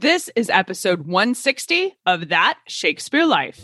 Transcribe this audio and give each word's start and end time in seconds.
This 0.00 0.30
is 0.36 0.48
episode 0.48 1.08
160 1.08 1.96
of 2.06 2.28
That 2.28 2.56
Shakespeare 2.68 3.26
Life. 3.26 3.60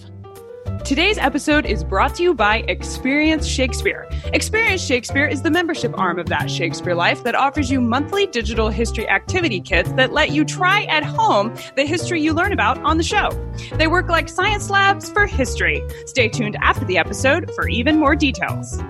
Today's 0.85 1.17
episode 1.17 1.65
is 1.65 1.85
brought 1.85 2.17
to 2.17 2.25
you 2.25 2.35
by 2.35 2.65
Experience 2.67 3.47
Shakespeare. 3.47 4.09
Experience 4.33 4.85
Shakespeare 4.85 5.27
is 5.27 5.43
the 5.43 5.51
membership 5.53 5.97
arm 5.97 6.19
of 6.19 6.27
That 6.27 6.51
Shakespeare 6.51 6.97
Life 6.97 7.23
that 7.23 7.37
offers 7.37 7.71
you 7.71 7.81
monthly 7.81 8.27
digital 8.27 8.69
history 8.69 9.09
activity 9.09 9.61
kits 9.61 9.93
that 9.93 10.13
let 10.13 10.33
you 10.33 10.45
try 10.45 10.83
at 10.87 11.05
home 11.05 11.55
the 11.77 11.87
history 11.87 12.21
you 12.21 12.33
learn 12.33 12.53
about 12.53 12.79
on 12.79 12.97
the 12.97 13.05
show. 13.05 13.31
They 13.75 13.87
work 13.87 14.09
like 14.09 14.29
science 14.29 14.71
labs 14.71 15.09
for 15.09 15.27
history. 15.27 15.85
Stay 16.07 16.29
tuned 16.29 16.57
after 16.61 16.85
the 16.85 16.99
episode 16.99 17.49
for 17.55 17.69
even 17.69 17.97
more 18.01 18.17
details. 18.17 18.83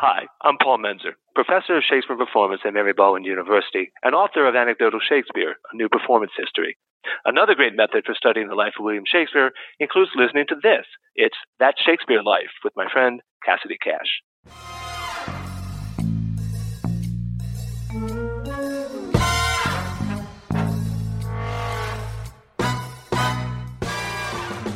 Hi, 0.00 0.24
I'm 0.40 0.56
Paul 0.56 0.78
Menzer, 0.78 1.12
professor 1.34 1.76
of 1.76 1.82
Shakespeare 1.84 2.16
performance 2.16 2.62
at 2.64 2.72
Mary 2.72 2.94
Baldwin 2.94 3.22
University 3.22 3.92
and 4.02 4.14
author 4.14 4.48
of 4.48 4.56
Anecdotal 4.56 4.98
Shakespeare, 4.98 5.56
a 5.70 5.76
new 5.76 5.90
performance 5.90 6.32
history. 6.38 6.78
Another 7.26 7.54
great 7.54 7.76
method 7.76 8.04
for 8.06 8.14
studying 8.14 8.48
the 8.48 8.54
life 8.54 8.72
of 8.78 8.84
William 8.86 9.04
Shakespeare 9.06 9.50
includes 9.78 10.10
listening 10.16 10.46
to 10.48 10.54
this. 10.62 10.86
It's 11.16 11.36
That 11.58 11.74
Shakespeare 11.76 12.22
Life 12.22 12.48
with 12.64 12.72
my 12.76 12.86
friend 12.90 13.20
Cassidy 13.44 13.76
Cash. 13.76 14.22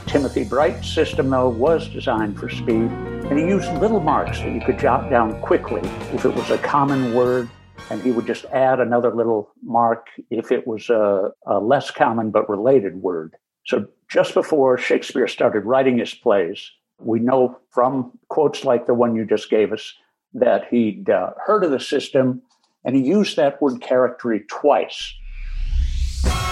Timothy 0.06 0.44
Bright's 0.44 0.92
system, 0.92 1.30
though, 1.30 1.48
was 1.48 1.88
designed 1.88 2.38
for 2.38 2.50
speed, 2.50 2.90
and 3.30 3.38
he 3.38 3.46
used 3.46 3.72
little 3.74 4.00
marks 4.00 4.38
that 4.40 4.52
you 4.52 4.60
could 4.60 4.78
jot 4.78 5.08
down 5.08 5.40
quickly 5.40 5.80
if 6.12 6.26
it 6.26 6.34
was 6.34 6.50
a 6.50 6.58
common 6.58 7.14
word 7.14 7.48
and 7.90 8.02
he 8.02 8.10
would 8.10 8.26
just 8.26 8.44
add 8.46 8.80
another 8.80 9.14
little 9.14 9.50
mark 9.62 10.08
if 10.30 10.52
it 10.52 10.66
was 10.66 10.90
a, 10.90 11.30
a, 11.46 11.58
less 11.58 11.90
common 11.90 12.30
but 12.30 12.48
related 12.48 13.02
word. 13.02 13.34
So 13.66 13.86
just 14.10 14.34
before 14.34 14.76
Shakespeare 14.76 15.26
started 15.26 15.64
writing 15.64 15.98
his 15.98 16.12
plays, 16.12 16.70
we 16.98 17.18
know 17.18 17.58
from 17.70 18.12
quotes 18.28 18.64
like 18.64 18.86
the 18.86 18.94
one 18.94 19.16
you 19.16 19.24
just 19.24 19.48
gave 19.48 19.72
us 19.72 19.94
that 20.34 20.68
he'd 20.70 21.08
uh, 21.08 21.30
heard 21.46 21.64
of 21.64 21.70
the 21.70 21.80
system 21.80 22.42
and 22.84 22.94
he 22.94 23.02
used 23.02 23.36
that 23.36 23.60
word 23.62 23.80
charactery 23.80 24.40
twice 24.48 25.14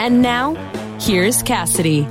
And 0.00 0.22
now, 0.22 0.54
here's 1.00 1.42
Cassidy. 1.42 2.06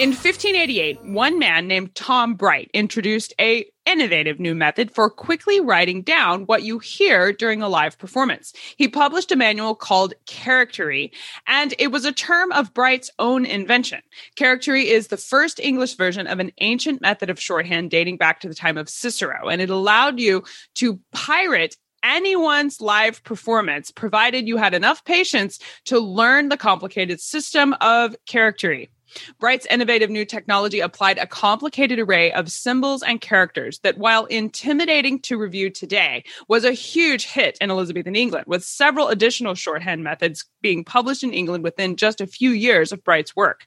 In 0.00 0.12
1588, 0.12 1.04
one 1.04 1.38
man 1.38 1.68
named 1.68 1.94
Tom 1.94 2.32
Bright 2.32 2.70
introduced 2.72 3.34
a 3.38 3.66
innovative 3.84 4.40
new 4.40 4.54
method 4.54 4.90
for 4.90 5.10
quickly 5.10 5.60
writing 5.60 6.00
down 6.00 6.46
what 6.46 6.62
you 6.62 6.78
hear 6.78 7.34
during 7.34 7.60
a 7.60 7.68
live 7.68 7.98
performance. 7.98 8.54
He 8.78 8.88
published 8.88 9.30
a 9.32 9.36
manual 9.36 9.74
called 9.74 10.14
Charactery, 10.26 11.10
and 11.46 11.74
it 11.78 11.88
was 11.88 12.06
a 12.06 12.12
term 12.12 12.52
of 12.52 12.72
Bright's 12.72 13.10
own 13.18 13.44
invention. 13.44 14.00
Charactery 14.36 14.84
is 14.84 15.08
the 15.08 15.18
first 15.18 15.60
English 15.60 15.96
version 15.96 16.26
of 16.26 16.40
an 16.40 16.52
ancient 16.62 17.02
method 17.02 17.28
of 17.28 17.38
shorthand 17.38 17.90
dating 17.90 18.16
back 18.16 18.40
to 18.40 18.48
the 18.48 18.54
time 18.54 18.78
of 18.78 18.88
Cicero, 18.88 19.48
and 19.48 19.60
it 19.60 19.68
allowed 19.68 20.18
you 20.18 20.44
to 20.76 21.00
pirate 21.12 21.76
anyone's 22.02 22.80
live 22.80 23.22
performance, 23.24 23.90
provided 23.90 24.46
you 24.46 24.56
had 24.56 24.74
enough 24.74 25.04
patience 25.04 25.58
to 25.86 25.98
learn 25.98 26.48
the 26.48 26.56
complicated 26.56 27.20
system 27.20 27.74
of 27.80 28.16
charactery. 28.26 28.90
Bright's 29.38 29.66
innovative 29.66 30.10
new 30.10 30.24
technology 30.24 30.80
applied 30.80 31.18
a 31.18 31.26
complicated 31.26 31.98
array 31.98 32.32
of 32.32 32.50
symbols 32.50 33.02
and 33.02 33.20
characters 33.20 33.78
that, 33.80 33.98
while 33.98 34.24
intimidating 34.26 35.20
to 35.20 35.38
review 35.38 35.70
today, 35.70 36.24
was 36.48 36.64
a 36.64 36.72
huge 36.72 37.26
hit 37.26 37.58
in 37.60 37.70
Elizabethan 37.70 38.16
England, 38.16 38.46
with 38.46 38.64
several 38.64 39.08
additional 39.08 39.54
shorthand 39.54 40.04
methods 40.04 40.44
being 40.62 40.84
published 40.84 41.22
in 41.22 41.32
England 41.32 41.64
within 41.64 41.96
just 41.96 42.20
a 42.20 42.26
few 42.26 42.50
years 42.50 42.92
of 42.92 43.02
Bright's 43.04 43.34
work. 43.34 43.66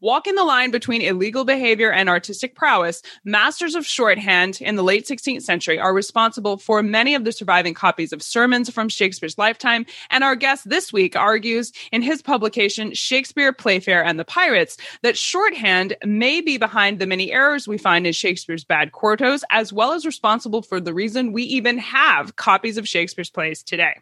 Walking 0.00 0.34
the 0.34 0.44
line 0.44 0.70
between 0.70 1.02
illegal 1.02 1.44
behavior 1.44 1.92
and 1.92 2.08
artistic 2.08 2.54
prowess, 2.54 3.02
masters 3.24 3.74
of 3.74 3.86
shorthand 3.86 4.60
in 4.60 4.76
the 4.76 4.82
late 4.82 5.06
16th 5.06 5.42
century 5.42 5.78
are 5.78 5.94
responsible 5.94 6.56
for 6.56 6.82
many 6.82 7.14
of 7.14 7.24
the 7.24 7.32
surviving 7.32 7.74
copies 7.74 8.12
of 8.12 8.22
sermons 8.22 8.70
from 8.70 8.88
Shakespeare's 8.88 9.38
lifetime. 9.38 9.86
And 10.10 10.24
our 10.24 10.36
guest 10.36 10.68
this 10.68 10.92
week 10.92 11.16
argues 11.16 11.72
in 11.92 12.02
his 12.02 12.22
publication, 12.22 12.92
Shakespeare, 12.94 13.52
Playfere, 13.52 14.04
and 14.04 14.18
the 14.18 14.24
Pirates, 14.24 14.76
that 15.02 15.16
shorthand 15.16 15.96
may 16.04 16.40
be 16.40 16.58
behind 16.58 16.98
the 16.98 17.06
many 17.06 17.32
errors 17.32 17.68
we 17.68 17.78
find 17.78 18.06
in 18.06 18.12
Shakespeare's 18.12 18.64
bad 18.64 18.92
quartos, 18.92 19.42
as 19.50 19.72
well 19.72 19.92
as 19.92 20.06
responsible 20.06 20.62
for 20.62 20.80
the 20.80 20.94
reason 20.94 21.32
we 21.32 21.42
even 21.44 21.78
have 21.78 22.36
copies 22.36 22.78
of 22.78 22.88
Shakespeare's 22.88 23.30
plays 23.30 23.62
today. 23.62 23.94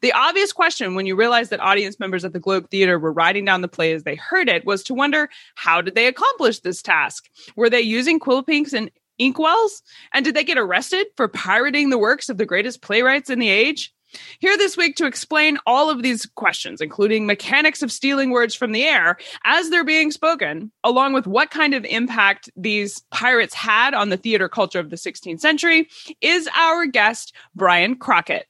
The 0.00 0.12
obvious 0.12 0.52
question 0.52 0.94
when 0.94 1.06
you 1.06 1.16
realize 1.16 1.48
that 1.48 1.60
audience 1.60 1.98
members 1.98 2.24
at 2.24 2.32
the 2.32 2.40
Globe 2.40 2.70
Theater 2.70 2.98
were 2.98 3.12
writing 3.12 3.44
down 3.44 3.62
the 3.62 3.68
play 3.68 3.92
as 3.92 4.02
they 4.02 4.16
heard 4.16 4.48
it 4.48 4.64
was 4.64 4.82
to 4.84 4.94
wonder 4.94 5.28
how 5.54 5.80
did 5.80 5.94
they 5.94 6.06
accomplish 6.06 6.60
this 6.60 6.82
task? 6.82 7.28
Were 7.56 7.70
they 7.70 7.80
using 7.80 8.18
quill 8.18 8.42
pinks 8.42 8.72
and 8.72 8.90
inkwells? 9.18 9.82
And 10.12 10.24
did 10.24 10.34
they 10.34 10.44
get 10.44 10.58
arrested 10.58 11.06
for 11.16 11.28
pirating 11.28 11.90
the 11.90 11.98
works 11.98 12.28
of 12.28 12.38
the 12.38 12.46
greatest 12.46 12.82
playwrights 12.82 13.30
in 13.30 13.38
the 13.38 13.48
age? 13.48 13.92
Here 14.38 14.56
this 14.56 14.76
week 14.76 14.96
to 14.96 15.06
explain 15.06 15.58
all 15.66 15.90
of 15.90 16.02
these 16.02 16.26
questions, 16.26 16.80
including 16.80 17.26
mechanics 17.26 17.82
of 17.82 17.92
stealing 17.92 18.30
words 18.30 18.54
from 18.54 18.72
the 18.72 18.84
air 18.84 19.16
as 19.44 19.70
they're 19.70 19.84
being 19.84 20.10
spoken, 20.10 20.70
along 20.84 21.12
with 21.12 21.26
what 21.26 21.50
kind 21.50 21.74
of 21.74 21.84
impact 21.84 22.50
these 22.56 23.00
pirates 23.10 23.54
had 23.54 23.94
on 23.94 24.08
the 24.08 24.16
theater 24.16 24.48
culture 24.48 24.78
of 24.78 24.90
the 24.90 24.96
16th 24.96 25.40
century, 25.40 25.88
is 26.20 26.48
our 26.56 26.86
guest, 26.86 27.34
Bryan 27.54 27.96
Crockett. 27.96 28.46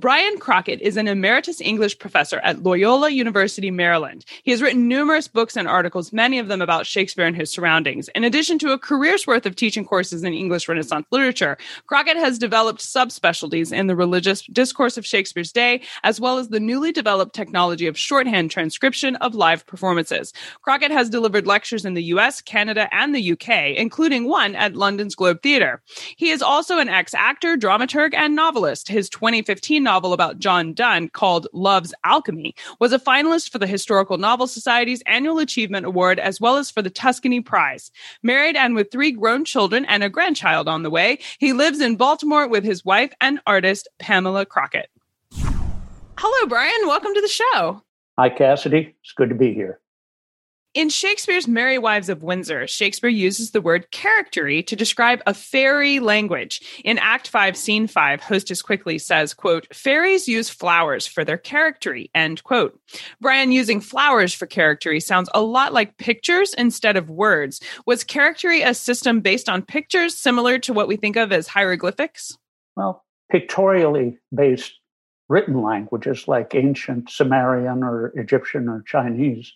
Bryan 0.00 0.38
Crockett 0.38 0.80
is 0.80 0.96
an 0.96 1.06
emeritus 1.06 1.60
English 1.60 1.98
professor 1.98 2.38
at 2.38 2.62
Loyola 2.62 3.10
University, 3.10 3.70
Maryland. 3.70 4.24
He 4.42 4.50
has 4.50 4.62
written 4.62 4.88
numerous 4.88 5.28
books 5.28 5.58
and 5.58 5.68
articles, 5.68 6.10
many 6.10 6.38
of 6.38 6.48
them 6.48 6.62
about 6.62 6.86
Shakespeare 6.86 7.26
and 7.26 7.36
his 7.36 7.50
surroundings. 7.50 8.08
In 8.14 8.24
addition 8.24 8.58
to 8.60 8.72
a 8.72 8.78
career's 8.78 9.26
worth 9.26 9.44
of 9.44 9.56
teaching 9.56 9.84
courses 9.84 10.24
in 10.24 10.32
English 10.32 10.68
Renaissance 10.68 11.06
literature, 11.10 11.58
Crockett 11.86 12.16
has 12.16 12.38
developed 12.38 12.80
subspecialties 12.80 13.74
in 13.74 13.88
the 13.88 13.94
religious 13.94 14.40
discourse 14.46 14.96
of 14.96 15.04
Shakespeare's 15.04 15.52
day, 15.52 15.82
as 16.02 16.18
well 16.18 16.38
as 16.38 16.48
the 16.48 16.60
newly 16.60 16.92
developed 16.92 17.34
technology 17.34 17.86
of 17.86 17.98
shorthand 17.98 18.50
transcription 18.50 19.16
of 19.16 19.34
live 19.34 19.66
performances. 19.66 20.32
Crockett 20.62 20.92
has 20.92 21.10
delivered 21.10 21.46
lectures 21.46 21.84
in 21.84 21.92
the 21.92 22.04
US, 22.04 22.40
Canada, 22.40 22.88
and 22.90 23.14
the 23.14 23.32
UK, 23.32 23.76
including 23.76 24.26
one 24.26 24.56
at 24.56 24.76
London's 24.76 25.14
Globe 25.14 25.42
Theatre. 25.42 25.82
He 26.16 26.30
is 26.30 26.40
also 26.40 26.78
an 26.78 26.88
ex-actor, 26.88 27.58
dramaturg, 27.58 28.14
and 28.14 28.34
novelist. 28.34 28.88
His 28.88 29.10
2015 29.10 29.89
novel 29.90 30.12
about 30.12 30.38
John 30.38 30.72
Donne 30.72 31.08
called 31.08 31.48
Love's 31.52 31.92
Alchemy 32.04 32.54
was 32.78 32.92
a 32.92 32.98
finalist 33.00 33.50
for 33.50 33.58
the 33.58 33.66
Historical 33.66 34.18
Novel 34.18 34.46
Society's 34.46 35.02
Annual 35.04 35.40
Achievement 35.40 35.84
Award 35.84 36.20
as 36.20 36.40
well 36.40 36.58
as 36.58 36.70
for 36.70 36.80
the 36.80 36.90
Tuscany 36.90 37.40
Prize. 37.40 37.90
Married 38.22 38.54
and 38.54 38.76
with 38.76 38.92
three 38.92 39.10
grown 39.10 39.44
children 39.44 39.84
and 39.86 40.04
a 40.04 40.08
grandchild 40.08 40.68
on 40.68 40.84
the 40.84 40.90
way, 40.90 41.18
he 41.40 41.52
lives 41.52 41.80
in 41.80 41.96
Baltimore 41.96 42.46
with 42.46 42.62
his 42.62 42.84
wife 42.84 43.12
and 43.20 43.40
artist 43.48 43.88
Pamela 43.98 44.46
Crockett. 44.46 44.90
Hello, 45.34 46.46
Bryan. 46.46 46.86
Welcome 46.86 47.12
to 47.12 47.20
the 47.20 47.26
show. 47.26 47.82
Hi, 48.16 48.28
Cassidy. 48.28 48.94
It's 49.02 49.12
good 49.16 49.30
to 49.30 49.34
be 49.34 49.52
here. 49.52 49.80
In 50.72 50.88
Shakespeare's 50.88 51.48
Merry 51.48 51.78
Wives 51.78 52.08
of 52.08 52.22
Windsor, 52.22 52.68
Shakespeare 52.68 53.10
uses 53.10 53.50
the 53.50 53.60
word 53.60 53.90
charactery 53.90 54.62
to 54.62 54.76
describe 54.76 55.20
a 55.26 55.34
fairy 55.34 55.98
language. 55.98 56.80
In 56.84 56.96
Act 56.98 57.26
5, 57.26 57.56
Scene 57.56 57.88
5, 57.88 58.20
Hostess 58.20 58.62
quickly 58.62 58.96
says, 58.96 59.34
quote, 59.34 59.66
fairies 59.74 60.28
use 60.28 60.48
flowers 60.48 61.08
for 61.08 61.24
their 61.24 61.36
charactery, 61.36 62.08
end 62.14 62.44
quote. 62.44 62.78
Bryan, 63.20 63.50
using 63.50 63.80
flowers 63.80 64.32
for 64.32 64.46
charactery 64.46 65.00
sounds 65.00 65.28
a 65.34 65.42
lot 65.42 65.72
like 65.72 65.96
pictures 65.96 66.54
instead 66.54 66.96
of 66.96 67.10
words. 67.10 67.60
Was 67.84 68.04
charactery 68.04 68.62
a 68.62 68.72
system 68.72 69.18
based 69.22 69.48
on 69.48 69.62
pictures 69.62 70.16
similar 70.16 70.60
to 70.60 70.72
what 70.72 70.86
we 70.86 70.94
think 70.96 71.16
of 71.16 71.32
as 71.32 71.48
hieroglyphics? 71.48 72.38
Well, 72.76 73.04
pictorially 73.28 74.18
based 74.32 74.74
written 75.28 75.62
languages 75.62 76.28
like 76.28 76.54
ancient 76.54 77.10
Sumerian 77.10 77.82
or 77.82 78.12
Egyptian 78.14 78.68
or 78.68 78.82
Chinese 78.86 79.52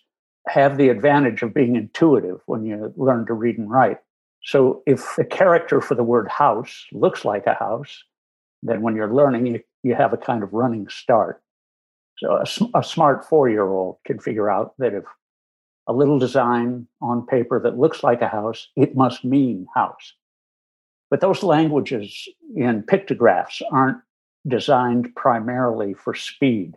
have 0.47 0.77
the 0.77 0.89
advantage 0.89 1.41
of 1.41 1.53
being 1.53 1.75
intuitive 1.75 2.39
when 2.45 2.65
you 2.65 2.93
learn 2.95 3.25
to 3.25 3.33
read 3.33 3.57
and 3.57 3.69
write. 3.69 3.97
So 4.43 4.83
if 4.85 5.15
the 5.17 5.25
character 5.25 5.81
for 5.81 5.95
the 5.95 6.03
word 6.03 6.27
house 6.27 6.85
looks 6.91 7.25
like 7.25 7.47
a 7.47 7.55
house, 7.55 8.03
then 8.61 8.81
when 8.81 8.95
you're 8.95 9.13
learning, 9.13 9.47
you, 9.47 9.59
you 9.83 9.95
have 9.95 10.13
a 10.13 10.17
kind 10.17 10.43
of 10.43 10.53
running 10.53 10.87
start. 10.87 11.41
So 12.17 12.31
a, 12.31 12.77
a 12.79 12.83
smart 12.83 13.27
four 13.27 13.49
year 13.49 13.67
old 13.67 13.97
can 14.05 14.19
figure 14.19 14.49
out 14.49 14.73
that 14.77 14.93
if 14.93 15.03
a 15.87 15.93
little 15.93 16.19
design 16.19 16.87
on 17.01 17.25
paper 17.25 17.59
that 17.61 17.77
looks 17.77 18.03
like 18.03 18.21
a 18.21 18.27
house, 18.27 18.67
it 18.75 18.95
must 18.95 19.23
mean 19.23 19.67
house. 19.75 20.13
But 21.09 21.21
those 21.21 21.43
languages 21.43 22.27
in 22.55 22.83
pictographs 22.83 23.61
aren't 23.71 23.97
designed 24.47 25.15
primarily 25.15 25.93
for 25.93 26.13
speed. 26.13 26.75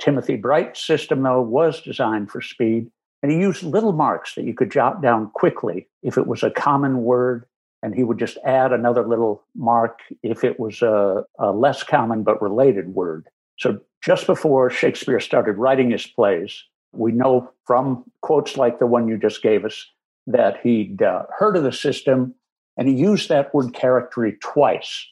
Timothy 0.00 0.36
Bright's 0.36 0.84
system, 0.84 1.22
though, 1.22 1.42
was 1.42 1.82
designed 1.82 2.30
for 2.30 2.40
speed, 2.40 2.90
and 3.22 3.30
he 3.30 3.38
used 3.38 3.62
little 3.62 3.92
marks 3.92 4.34
that 4.34 4.44
you 4.44 4.54
could 4.54 4.72
jot 4.72 5.02
down 5.02 5.30
quickly 5.34 5.88
if 6.02 6.16
it 6.16 6.26
was 6.26 6.42
a 6.42 6.50
common 6.50 7.02
word, 7.02 7.44
and 7.82 7.94
he 7.94 8.02
would 8.02 8.18
just 8.18 8.38
add 8.44 8.72
another 8.72 9.06
little 9.06 9.42
mark 9.54 10.00
if 10.22 10.42
it 10.42 10.58
was 10.58 10.82
a, 10.82 11.24
a 11.38 11.52
less 11.52 11.82
common 11.82 12.22
but 12.22 12.40
related 12.40 12.94
word. 12.94 13.28
So 13.58 13.78
just 14.02 14.26
before 14.26 14.70
Shakespeare 14.70 15.20
started 15.20 15.58
writing 15.58 15.90
his 15.90 16.06
plays, 16.06 16.64
we 16.92 17.12
know 17.12 17.52
from 17.66 18.04
quotes 18.22 18.56
like 18.56 18.78
the 18.78 18.86
one 18.86 19.06
you 19.06 19.18
just 19.18 19.42
gave 19.42 19.64
us 19.64 19.86
that 20.26 20.60
he'd 20.62 21.02
uh, 21.02 21.24
heard 21.38 21.56
of 21.56 21.62
the 21.62 21.72
system 21.72 22.34
and 22.76 22.88
he 22.88 22.94
used 22.94 23.28
that 23.28 23.54
word 23.54 23.74
charactery 23.74 24.38
twice. 24.40 25.06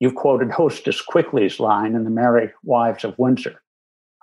You've 0.00 0.16
quoted 0.16 0.50
Hostess 0.50 1.00
Quickly's 1.00 1.60
line 1.60 1.94
in 1.94 2.04
The 2.04 2.10
Merry 2.10 2.52
Wives 2.64 3.04
of 3.04 3.18
Windsor. 3.18 3.62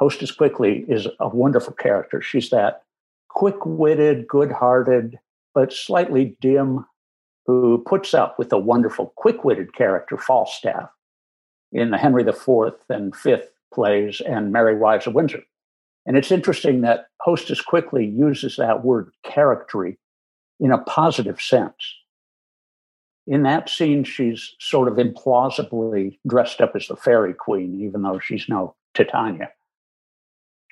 Hostess 0.04 0.32
Quickly 0.32 0.84
is 0.90 1.08
a 1.22 1.30
wonderful 1.30 1.72
character. 1.72 2.22
She's 2.22 2.50
that 2.50 2.84
quick 3.30 3.66
witted, 3.66 4.28
good 4.28 4.52
hearted, 4.52 5.18
but 5.56 5.72
slightly 5.72 6.36
dim 6.42 6.86
who 7.46 7.82
puts 7.88 8.14
up 8.14 8.38
with 8.38 8.50
the 8.50 8.58
wonderful, 8.58 9.14
quick 9.16 9.46
witted 9.46 9.74
character 9.74 10.18
Falstaff 10.18 10.90
in 11.72 11.92
the 11.92 11.98
Henry 11.98 12.22
IV 12.28 12.74
and 12.90 13.16
V 13.16 13.38
plays 13.74 14.20
and 14.20 14.52
Merry 14.52 14.76
Wives 14.76 15.08
of 15.08 15.14
Windsor. 15.14 15.42
And 16.06 16.18
it's 16.18 16.34
interesting 16.34 16.82
that 16.82 17.06
Hostess 17.22 17.62
Quickly 17.62 18.06
uses 18.06 18.58
that 18.58 18.84
word 18.84 19.10
charactery 19.24 19.98
in 20.60 20.74
a 20.74 20.80
positive 20.80 21.40
sense. 21.40 21.96
In 23.26 23.44
that 23.44 23.70
scene, 23.70 24.04
she's 24.04 24.54
sort 24.60 24.90
of 24.90 24.96
implausibly 24.96 26.20
dressed 26.28 26.60
up 26.60 26.76
as 26.76 26.90
the 26.90 26.98
fairy 26.98 27.34
queen, 27.34 27.80
even 27.80 28.02
though 28.02 28.20
she's 28.20 28.50
no 28.50 28.76
Titania. 28.94 29.48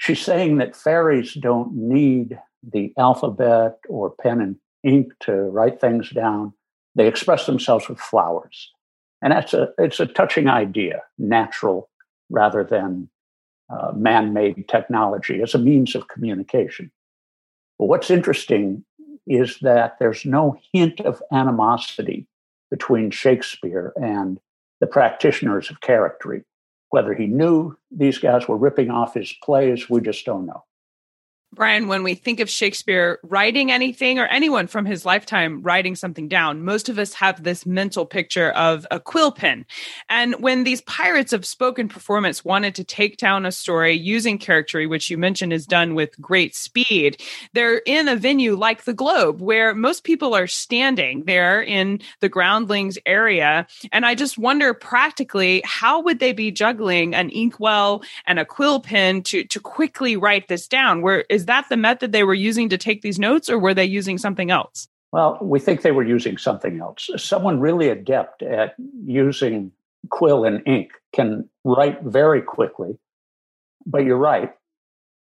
She's 0.02 0.20
saying 0.20 0.58
that 0.58 0.76
fairies 0.76 1.36
don't 1.36 1.76
need 1.76 2.40
the 2.64 2.92
alphabet 2.98 3.78
or 3.88 4.10
pen 4.10 4.42
and 4.42 4.56
ink 4.84 5.14
to 5.20 5.32
write 5.32 5.80
things 5.80 6.10
down. 6.10 6.54
They 6.96 7.08
express 7.08 7.46
themselves 7.46 7.88
with 7.88 8.00
flowers. 8.00 8.72
And 9.22 9.32
that's 9.32 9.54
a 9.54 9.70
it's 9.78 10.00
a 10.00 10.08
touching 10.08 10.48
idea, 10.48 11.04
natural 11.20 11.88
rather 12.32 12.64
than 12.64 13.12
uh, 13.70 13.92
man-made 13.96 14.68
technology 14.68 15.40
as 15.44 15.54
a 15.54 15.60
means 15.60 15.94
of 15.94 16.08
communication. 16.08 16.92
But 17.78 17.86
what's 17.86 18.10
interesting 18.10 18.84
is 19.28 19.60
that 19.62 19.98
there's 20.00 20.26
no 20.26 20.58
hint 20.74 21.00
of 21.02 21.22
animosity 21.32 22.26
between 22.72 23.12
Shakespeare 23.12 23.94
and 23.98 24.40
the 24.80 24.88
practitioners 24.88 25.70
of 25.70 25.82
charactery. 25.82 26.44
Whether 26.92 27.14
he 27.14 27.26
knew 27.26 27.76
these 27.90 28.20
guys 28.20 28.48
were 28.48 28.58
ripping 28.58 28.92
off 28.92 29.16
his 29.16 29.34
plays, 29.44 29.90
we 29.90 30.02
just 30.02 30.26
don't 30.26 30.46
know. 30.46 30.64
Bryan, 31.54 31.90
when 31.90 32.04
we 32.04 32.16
think 32.16 32.40
of 32.40 32.50
Shakespeare 32.50 33.20
writing 33.24 33.74
anything 33.74 34.20
or 34.20 34.26
anyone 34.28 34.68
from 34.68 34.86
his 34.86 35.06
lifetime 35.06 35.62
writing 35.62 35.98
something 35.98 36.30
down, 36.30 36.64
most 36.64 36.88
of 36.88 36.98
us 36.98 37.14
have 37.16 37.44
this 37.44 37.66
mental 37.66 38.06
picture 38.06 38.52
of 38.52 38.88
a 38.90 39.02
quill 39.02 39.34
pen. 39.34 39.66
And 40.10 40.36
when 40.36 40.64
these 40.64 40.80
pirates 40.80 41.34
of 41.34 41.46
spoken 41.46 41.90
performance 41.90 42.46
wanted 42.46 42.74
to 42.76 42.86
take 42.86 43.18
down 43.18 43.46
a 43.46 43.52
story 43.52 43.92
using 43.92 44.40
charactery, 44.40 44.88
which 44.88 45.10
you 45.10 45.18
mentioned 45.18 45.52
is 45.52 45.66
done 45.66 45.94
with 45.94 46.20
great 46.22 46.56
speed, 46.56 47.22
they're 47.52 47.80
in 47.80 48.08
a 48.08 48.16
venue 48.16 48.56
like 48.56 48.86
the 48.86 48.94
Globe 48.94 49.42
where 49.42 49.76
most 49.76 50.06
people 50.06 50.34
are 50.34 50.48
standing 50.48 51.26
there 51.26 51.62
in 51.62 52.00
the 52.22 52.30
groundlings 52.30 52.98
area. 53.06 53.68
And 53.92 54.06
I 54.06 54.16
just 54.16 54.38
wonder 54.38 54.74
practically, 54.74 55.62
how 55.66 56.00
would 56.00 56.20
they 56.20 56.32
be 56.32 56.50
juggling 56.50 57.14
an 57.14 57.30
inkwell 57.30 58.04
and 58.26 58.40
a 58.40 58.46
quill 58.46 58.80
pen 58.80 59.22
to, 59.24 59.44
to 59.44 59.60
quickly 59.60 60.16
write 60.16 60.48
this 60.48 60.66
down? 60.66 61.02
Where 61.02 61.26
is 61.30 61.41
is 61.42 61.48
that 61.48 61.66
the 61.70 61.78
method 61.78 62.12
they 62.12 62.24
were 62.24 62.36
using 62.36 62.70
to 62.70 62.78
take 62.78 63.02
these 63.02 63.18
notes, 63.18 63.50
or 63.50 63.58
were 63.58 63.74
they 63.74 63.86
using 63.86 64.20
something 64.20 64.52
else? 64.52 64.88
Well, 65.12 65.40
we 65.42 65.60
think 65.60 65.82
they 65.82 65.92
were 65.92 66.04
using 66.04 66.38
something 66.38 66.80
else. 66.80 67.10
Someone 67.18 67.60
really 67.60 67.90
adept 67.90 68.44
at 68.44 68.76
using 69.06 69.72
quill 70.10 70.46
and 70.46 70.62
ink 70.68 70.92
can 71.14 71.50
write 71.64 72.04
very 72.04 72.44
quickly. 72.44 73.00
But 73.88 74.06
you're 74.06 74.18
right, 74.18 74.54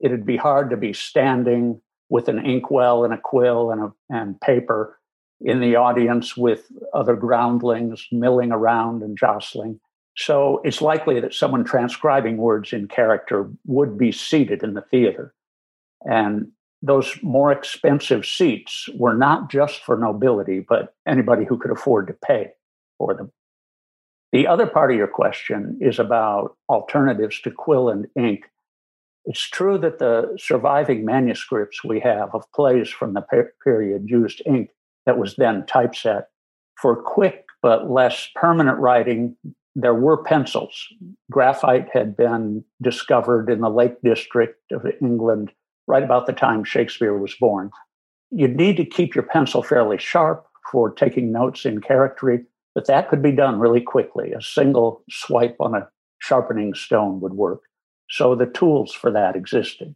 it'd 0.01 0.23
be 0.23 0.37
hard 0.37 0.69
to 0.69 0.77
be 0.77 0.93
standing 0.93 1.81
with 2.09 2.27
an 2.27 2.45
inkwell 2.45 3.05
and 3.05 3.13
a 3.13 3.17
quill 3.17 3.71
and, 3.71 3.81
a, 3.81 3.93
and 4.11 4.39
paper 4.39 4.99
in 5.41 5.61
the 5.61 5.75
audience 5.77 6.37
with 6.37 6.71
other 6.93 7.15
groundlings 7.15 8.07
milling 8.11 8.51
around 8.51 9.01
and 9.01 9.17
jostling. 9.17 9.79
So 10.15 10.61
it's 10.63 10.79
likely 10.79 11.19
that 11.21 11.33
someone 11.33 11.63
transcribing 11.63 12.37
words 12.37 12.71
in 12.71 12.87
charactery 12.87 13.51
would 13.65 13.97
be 13.97 14.11
seated 14.11 14.61
in 14.61 14.75
the 14.75 14.81
theater. 14.81 15.33
And 16.05 16.51
those 16.81 17.17
more 17.23 17.51
expensive 17.51 18.25
seats 18.25 18.89
were 18.95 19.13
not 19.13 19.49
just 19.49 19.83
for 19.83 19.97
nobility, 19.97 20.59
but 20.59 20.93
anybody 21.07 21.45
who 21.45 21.57
could 21.57 21.71
afford 21.71 22.07
to 22.07 22.13
pay 22.13 22.51
for 22.97 23.13
them. 23.13 23.31
The 24.33 24.47
other 24.47 24.67
part 24.67 24.91
of 24.91 24.97
your 24.97 25.07
question 25.07 25.77
is 25.79 25.99
about 25.99 26.57
alternatives 26.67 27.39
to 27.41 27.51
quill 27.51 27.89
and 27.89 28.07
ink. 28.17 28.45
It's 29.25 29.47
true 29.47 29.77
that 29.77 29.99
the 29.99 30.35
surviving 30.37 31.05
manuscripts 31.05 31.83
we 31.83 32.01
have 32.01 32.33
of 32.33 32.51
plays 32.51 32.89
from 32.89 33.13
the 33.13 33.25
period 33.63 34.09
used 34.09 34.41
ink 34.45 34.71
that 35.05 35.17
was 35.17 35.35
then 35.35 35.65
typeset. 35.65 36.27
For 36.81 37.01
quick 37.01 37.45
but 37.61 37.89
less 37.89 38.27
permanent 38.35 38.79
writing, 38.79 39.37
there 39.75 39.95
were 39.95 40.21
pencils. 40.21 40.87
Graphite 41.31 41.87
had 41.93 42.17
been 42.17 42.65
discovered 42.81 43.49
in 43.49 43.61
the 43.61 43.69
Lake 43.69 44.01
District 44.03 44.59
of 44.71 44.85
England 45.01 45.51
right 45.87 46.03
about 46.03 46.25
the 46.25 46.33
time 46.33 46.63
Shakespeare 46.63 47.17
was 47.17 47.35
born. 47.35 47.71
You'd 48.31 48.55
need 48.55 48.77
to 48.77 48.85
keep 48.85 49.15
your 49.15 49.23
pencil 49.23 49.63
fairly 49.63 49.97
sharp 49.97 50.47
for 50.71 50.91
taking 50.91 51.31
notes 51.31 51.65
in 51.65 51.81
charactery, 51.81 52.43
but 52.73 52.87
that 52.87 53.09
could 53.09 53.21
be 53.21 53.31
done 53.31 53.59
really 53.59 53.81
quickly. 53.81 54.31
A 54.33 54.41
single 54.41 55.03
swipe 55.09 55.57
on 55.59 55.75
a 55.75 55.87
sharpening 56.19 56.73
stone 56.73 57.19
would 57.19 57.33
work. 57.33 57.61
So 58.09 58.35
the 58.35 58.45
tools 58.45 58.93
for 58.93 59.11
that 59.11 59.35
existed. 59.35 59.95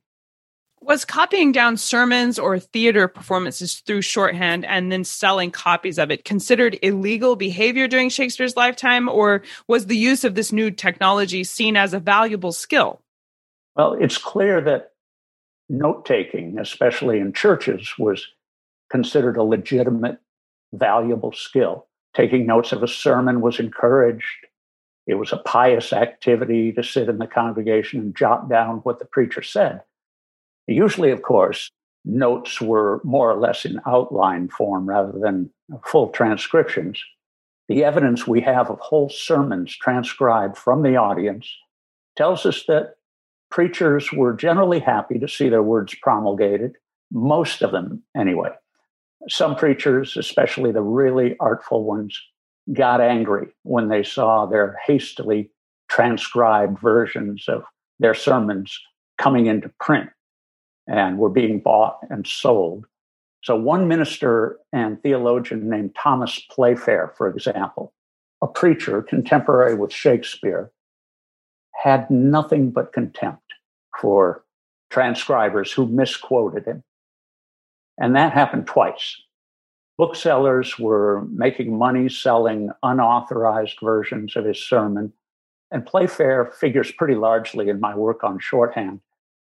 Was 0.79 1.05
copying 1.05 1.51
down 1.51 1.77
sermons 1.77 2.37
or 2.37 2.59
theater 2.59 3.07
performances 3.07 3.79
through 3.79 4.03
shorthand 4.03 4.63
and 4.63 4.91
then 4.91 5.03
selling 5.03 5.49
copies 5.49 5.97
of 5.97 6.11
it 6.11 6.23
considered 6.23 6.77
illegal 6.83 7.35
behavior 7.35 7.87
during 7.87 8.09
Shakespeare's 8.09 8.56
lifetime, 8.56 9.09
or 9.09 9.41
was 9.67 9.87
the 9.87 9.97
use 9.97 10.23
of 10.23 10.35
this 10.35 10.51
new 10.51 10.69
technology 10.69 11.44
seen 11.44 11.75
as 11.75 11.94
a 11.94 11.99
valuable 11.99 12.51
skill? 12.51 13.01
Well, 13.75 13.94
it's 13.94 14.19
clear 14.19 14.61
that 14.61 14.91
note 15.69 16.06
taking, 16.06 16.57
especially 16.59 17.19
in 17.19 17.33
churches, 17.33 17.94
was 17.97 18.28
considered 18.90 19.38
a 19.38 19.44
legitimate, 19.44 20.19
valuable 20.74 21.31
skill. 21.31 21.88
Taking 22.14 22.45
notes 22.45 22.71
of 22.71 22.83
a 22.83 22.88
sermon 22.88 23.42
was 23.42 23.59
encouraged. 23.59 24.26
It 25.06 25.16
was 25.16 25.31
a 25.31 25.38
pious 25.38 25.94
activity 25.94 26.71
to 26.74 26.83
sit 26.83 27.09
in 27.09 27.18
the 27.18 27.28
congregation 27.28 28.00
and 28.00 28.16
jot 28.16 28.50
down 28.50 28.78
what 28.80 29.00
the 29.00 29.06
preacher 29.06 29.42
said. 29.42 29.81
Usually, 30.68 31.12
of 31.12 31.21
course, 31.21 31.69
notes 32.04 32.59
were 32.59 33.02
more 33.04 33.31
or 33.31 33.38
less 33.38 33.66
in 33.66 33.80
outline 33.86 34.50
form 34.50 34.88
rather 34.88 35.18
than 35.18 35.50
full 35.86 36.09
transcriptions. 36.09 37.02
The 37.69 37.83
evidence 37.83 38.26
we 38.26 38.42
have 38.42 38.69
of 38.69 38.80
whole 38.80 39.09
sermons 39.09 39.76
transcribed 39.76 40.57
from 40.57 40.83
the 40.83 40.95
audience 40.95 41.50
tells 42.16 42.45
us 42.45 42.64
that 42.68 42.95
preachers 43.49 44.11
were 44.11 44.33
generally 44.33 44.80
happy 44.80 45.19
to 45.19 45.27
see 45.27 45.49
their 45.49 45.63
words 45.63 45.95
promulgated, 46.01 46.73
most 47.11 47.61
of 47.61 47.71
them 47.71 48.04
anyway. 48.16 48.49
Some 49.30 49.56
preachers, 49.56 50.16
especially 50.18 50.71
the 50.71 50.81
really 50.81 51.35
artful 51.39 51.83
ones, 51.83 52.19
got 52.73 53.01
angry 53.01 53.47
when 53.63 53.87
they 53.87 54.04
saw 54.04 54.45
their 54.45 54.77
hastily 54.85 55.51
transcribed 55.89 56.80
versions 56.80 57.45
of 57.47 57.63
their 57.99 58.13
sermons 58.13 58.80
coming 59.18 59.45
into 59.47 59.71
print 59.80 60.09
and 60.87 61.18
were 61.18 61.30
being 61.30 61.59
bought 61.59 61.99
and 62.09 62.27
sold. 62.27 62.85
So, 63.44 63.56
one 63.56 63.87
minister 63.87 64.57
and 64.73 65.01
theologian 65.01 65.69
named 65.69 65.95
Thomas 65.95 66.42
Playfere, 66.51 67.16
for 67.16 67.30
example, 67.30 67.94
a 68.42 68.47
preacher 68.47 69.01
contemporary 69.01 69.75
with 69.75 69.92
Shakespeare, 69.92 70.71
had 71.81 72.09
nothing 72.09 72.71
but 72.71 72.93
contempt 72.93 73.43
for 73.99 74.43
transcribers 74.89 75.71
who 75.71 75.87
misquoted 75.87 76.65
him. 76.65 76.83
And 77.99 78.15
that 78.15 78.33
happened 78.33 78.67
twice. 78.67 79.15
Booksellers 79.97 80.77
were 80.77 81.25
making 81.31 81.77
money 81.77 82.07
selling 82.09 82.69
unauthorized 82.83 83.77
versions 83.81 84.35
of 84.35 84.45
his 84.45 84.63
sermon. 84.63 85.11
And 85.71 85.85
Playfere 85.85 86.53
figures 86.53 86.91
pretty 86.91 87.15
largely 87.15 87.69
in 87.69 87.79
my 87.79 87.95
work 87.95 88.23
on 88.23 88.39
shorthand 88.39 89.01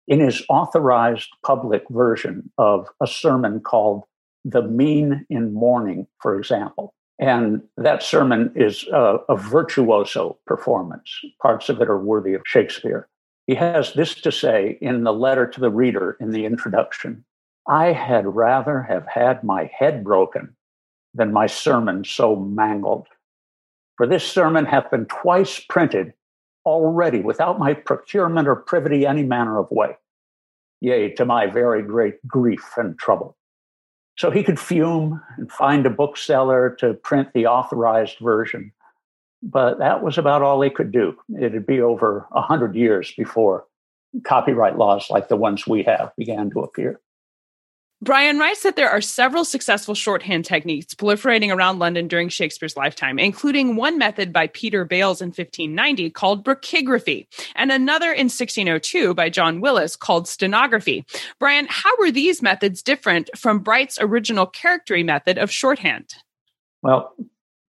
in 0.08 0.20
his 0.20 0.44
authorized 0.50 1.30
public 1.46 1.84
version 1.90 2.52
of 2.58 2.88
a 3.02 3.06
sermon 3.06 3.60
called 3.60 4.04
The 4.44 4.64
Mean 4.64 5.26
in 5.30 5.54
Mourning, 5.54 6.08
for 6.20 6.38
example. 6.38 6.96
And 7.20 7.62
that 7.76 8.02
sermon 8.02 8.52
is 8.56 8.88
a, 8.94 9.18
a, 9.28 9.36
virtuoso 9.36 10.38
performance. 10.48 11.20
Parts 11.42 11.68
of 11.68 11.82
it 11.82 11.90
are 11.90 12.00
worthy 12.00 12.34
of 12.34 12.42
Shakespeare. 12.46 13.10
He 13.46 13.56
has 13.56 13.94
this 13.94 14.16
to 14.22 14.32
say 14.32 14.78
in 14.82 15.04
the 15.04 15.12
letter 15.12 15.46
to 15.46 15.60
the 15.60 15.70
reader 15.70 16.16
in 16.22 16.32
the 16.32 16.46
introduction 16.46 17.26
I 17.68 17.92
had 17.92 18.26
rather 18.26 18.82
have 18.82 19.06
had 19.06 19.44
my 19.44 19.70
head 19.78 20.04
broken 20.04 20.56
than 21.14 21.34
my 21.34 21.46
sermon 21.46 22.04
so 22.04 22.36
mangled. 22.36 23.08
For 23.98 24.08
this 24.08 24.24
sermon 24.24 24.66
hath 24.66 24.90
been 24.90 25.06
twice 25.06 25.60
printed 25.60 26.14
already 26.66 27.20
without 27.20 27.60
my 27.60 27.74
procurement 27.74 28.48
or 28.48 28.56
privity 28.56 29.06
any 29.06 29.24
manner 29.24 29.60
of 29.60 29.70
way, 29.72 29.98
yea, 30.82 31.12
to 31.14 31.26
my 31.26 31.48
very 31.48 31.84
great 31.84 32.26
grief 32.28 32.74
and 32.78 32.98
trouble. 32.98 33.38
So 34.20 34.30
he 34.30 34.44
could 34.44 34.60
fume 34.60 35.22
and 35.38 35.50
find 35.50 35.86
a 35.86 35.90
bookseller 35.90 36.76
to 36.80 36.94
print 36.94 37.30
the 37.34 37.46
authorized 37.46 38.18
version. 38.20 38.74
But 39.42 39.80
that 39.80 40.04
was 40.04 40.18
about 40.18 40.42
all 40.42 40.60
he 40.62 40.70
could 40.70 40.92
do. 40.92 41.16
It'd 41.40 41.66
be 41.66 41.80
over 41.80 42.28
a 42.34 42.42
hundred 42.42 42.76
years 42.76 43.14
before 43.18 43.66
copyright 44.26 44.78
laws 44.78 45.10
like 45.10 45.30
the 45.30 45.38
ones 45.38 45.66
we 45.66 45.84
have 45.84 46.12
began 46.18 46.50
to 46.50 46.60
appear. 46.60 47.00
Bryan 48.02 48.40
writes 48.40 48.64
that 48.64 48.78
there 48.78 48.90
are 48.90 49.02
several 49.02 49.44
successful 49.44 49.94
shorthand 49.94 50.46
techniques 50.46 50.94
proliferating 50.94 51.54
around 51.54 51.80
London 51.80 52.08
during 52.08 52.30
Shakespeare's 52.30 52.78
lifetime, 52.78 53.20
including 53.20 53.76
one 53.76 53.98
method 53.98 54.32
by 54.32 54.48
Peter 54.48 54.86
Bales 54.86 55.22
in 55.22 55.28
1590 55.28 56.10
called 56.12 56.46
brachygraphy, 56.46 57.28
and 57.56 57.74
another 57.74 58.14
in 58.14 58.28
1602 58.28 59.14
by 59.14 59.30
John 59.30 59.60
Willis 59.60 59.98
called 59.98 60.30
stenography. 60.30 61.06
Bryan, 61.40 61.68
how 61.70 61.92
were 62.00 62.10
these 62.10 62.42
methods 62.42 62.82
different 62.82 63.30
from 63.36 63.60
Bright's 63.60 64.00
original 64.00 64.48
charactery 64.48 65.04
method 65.04 65.38
of 65.38 65.52
shorthand? 65.52 66.16
Well, 66.82 67.14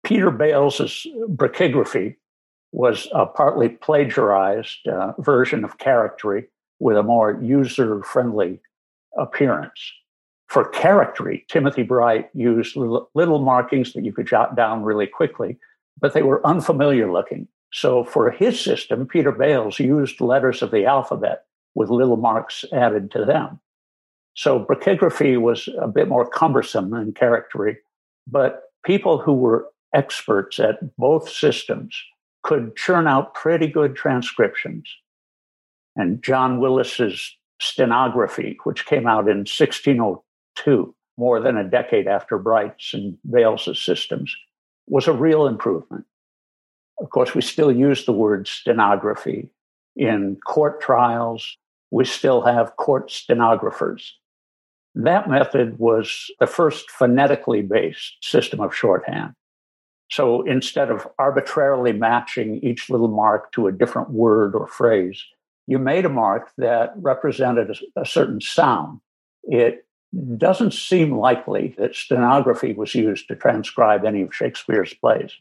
Peter 0.04 0.30
Bales's 0.30 1.08
brachygraphy 1.30 2.18
was 2.74 3.08
a 3.14 3.26
partly 3.26 3.70
plagiarized 3.70 4.90
uh, 4.90 5.14
version 5.20 5.64
of 5.64 5.78
charactery 5.78 6.48
with 6.80 6.98
a 6.98 7.04
more 7.04 7.40
user 7.42 8.04
friendly 8.04 8.60
appearance. 9.18 9.94
For 10.48 10.70
charactery, 10.70 11.46
Timothy 11.50 11.84
Bright 11.84 12.30
used 12.34 12.76
little 12.76 13.40
markings 13.40 13.94
that 13.94 14.06
you 14.06 14.14
could 14.14 14.28
jot 14.28 14.56
down 14.56 14.84
really 14.84 15.08
quickly, 15.08 15.58
but 16.00 16.14
they 16.14 16.24
were 16.24 16.46
unfamiliar 16.46 17.12
looking. 17.12 17.48
So 17.74 18.04
for 18.06 18.32
his 18.32 18.60
system, 18.60 19.08
Peter 19.08 19.32
Bales 19.32 19.78
used 19.80 20.22
letters 20.22 20.62
of 20.62 20.72
the 20.72 20.86
alphabet 20.86 21.44
with 21.76 21.90
little 21.90 22.18
marks 22.18 22.64
added 22.72 23.12
to 23.12 23.26
them. 23.26 23.60
So 24.36 24.64
brachygraphy 24.64 25.40
was 25.40 25.68
a 25.80 25.88
bit 25.88 26.08
more 26.08 26.28
cumbersome 26.28 26.92
than 26.92 27.12
charactery, 27.12 27.78
but 28.26 28.64
people 28.86 29.18
who 29.18 29.34
were 29.34 29.68
experts 29.94 30.60
at 30.60 30.96
both 30.98 31.30
systems 31.30 32.00
could 32.44 32.76
churn 32.76 33.08
out 33.08 33.34
pretty 33.34 33.68
good 33.68 33.96
transcriptions. 33.96 34.90
And 35.96 36.24
John 36.24 36.60
Willis's 36.60 37.36
stenography, 37.60 38.58
which 38.64 38.86
came 38.86 39.08
out 39.08 39.28
in 39.28 39.40
1602, 39.40 40.22
two, 40.64 40.94
more 41.18 41.40
than 41.40 41.58
a 41.58 41.68
decade 41.68 42.08
after 42.08 42.38
Bright's 42.38 42.94
and 42.94 43.18
Bales's 43.24 43.82
systems, 43.82 44.36
was 44.88 45.08
a 45.08 45.14
real 45.14 45.48
improvement. 45.48 46.06
Of 47.00 47.10
course, 47.10 47.36
we 47.36 47.42
still 47.42 47.72
use 47.72 48.06
the 48.06 48.12
word 48.12 48.48
stenography 48.48 49.50
in 49.96 50.38
court 50.46 50.82
trials. 50.82 51.58
We 51.92 52.06
still 52.06 52.42
have 52.42 52.76
court 52.76 53.12
stenographers. 53.12 54.18
That 54.96 55.30
method 55.30 55.78
was 55.78 56.32
the 56.40 56.48
first 56.48 56.90
phonetically 56.90 57.62
based 57.62 58.18
system 58.22 58.60
of 58.60 58.74
shorthand. 58.74 59.34
So 60.10 60.42
instead 60.44 60.90
of 60.90 61.08
arbitrarily 61.20 61.92
matching 61.92 62.60
each 62.64 62.90
little 62.90 63.10
mark 63.10 63.52
to 63.52 63.68
a 63.68 63.72
different 63.72 64.12
word 64.12 64.56
or 64.56 64.68
phrase, 64.68 65.24
you 65.68 65.78
made 65.80 66.06
a 66.06 66.10
mark 66.10 66.52
that 66.58 66.94
represented 66.96 67.78
a 67.96 68.06
certain 68.06 68.40
sound. 68.40 69.02
It 69.44 69.86
doesn't 70.38 70.74
seem 70.74 71.18
likely 71.18 71.76
that 71.78 71.96
stenography 71.96 72.74
was 72.74 72.96
used 72.96 73.28
to 73.28 73.36
transcribe 73.36 74.06
any 74.06 74.22
of 74.22 74.34
Shakespeare's 74.34 74.94
plays. 74.94 75.32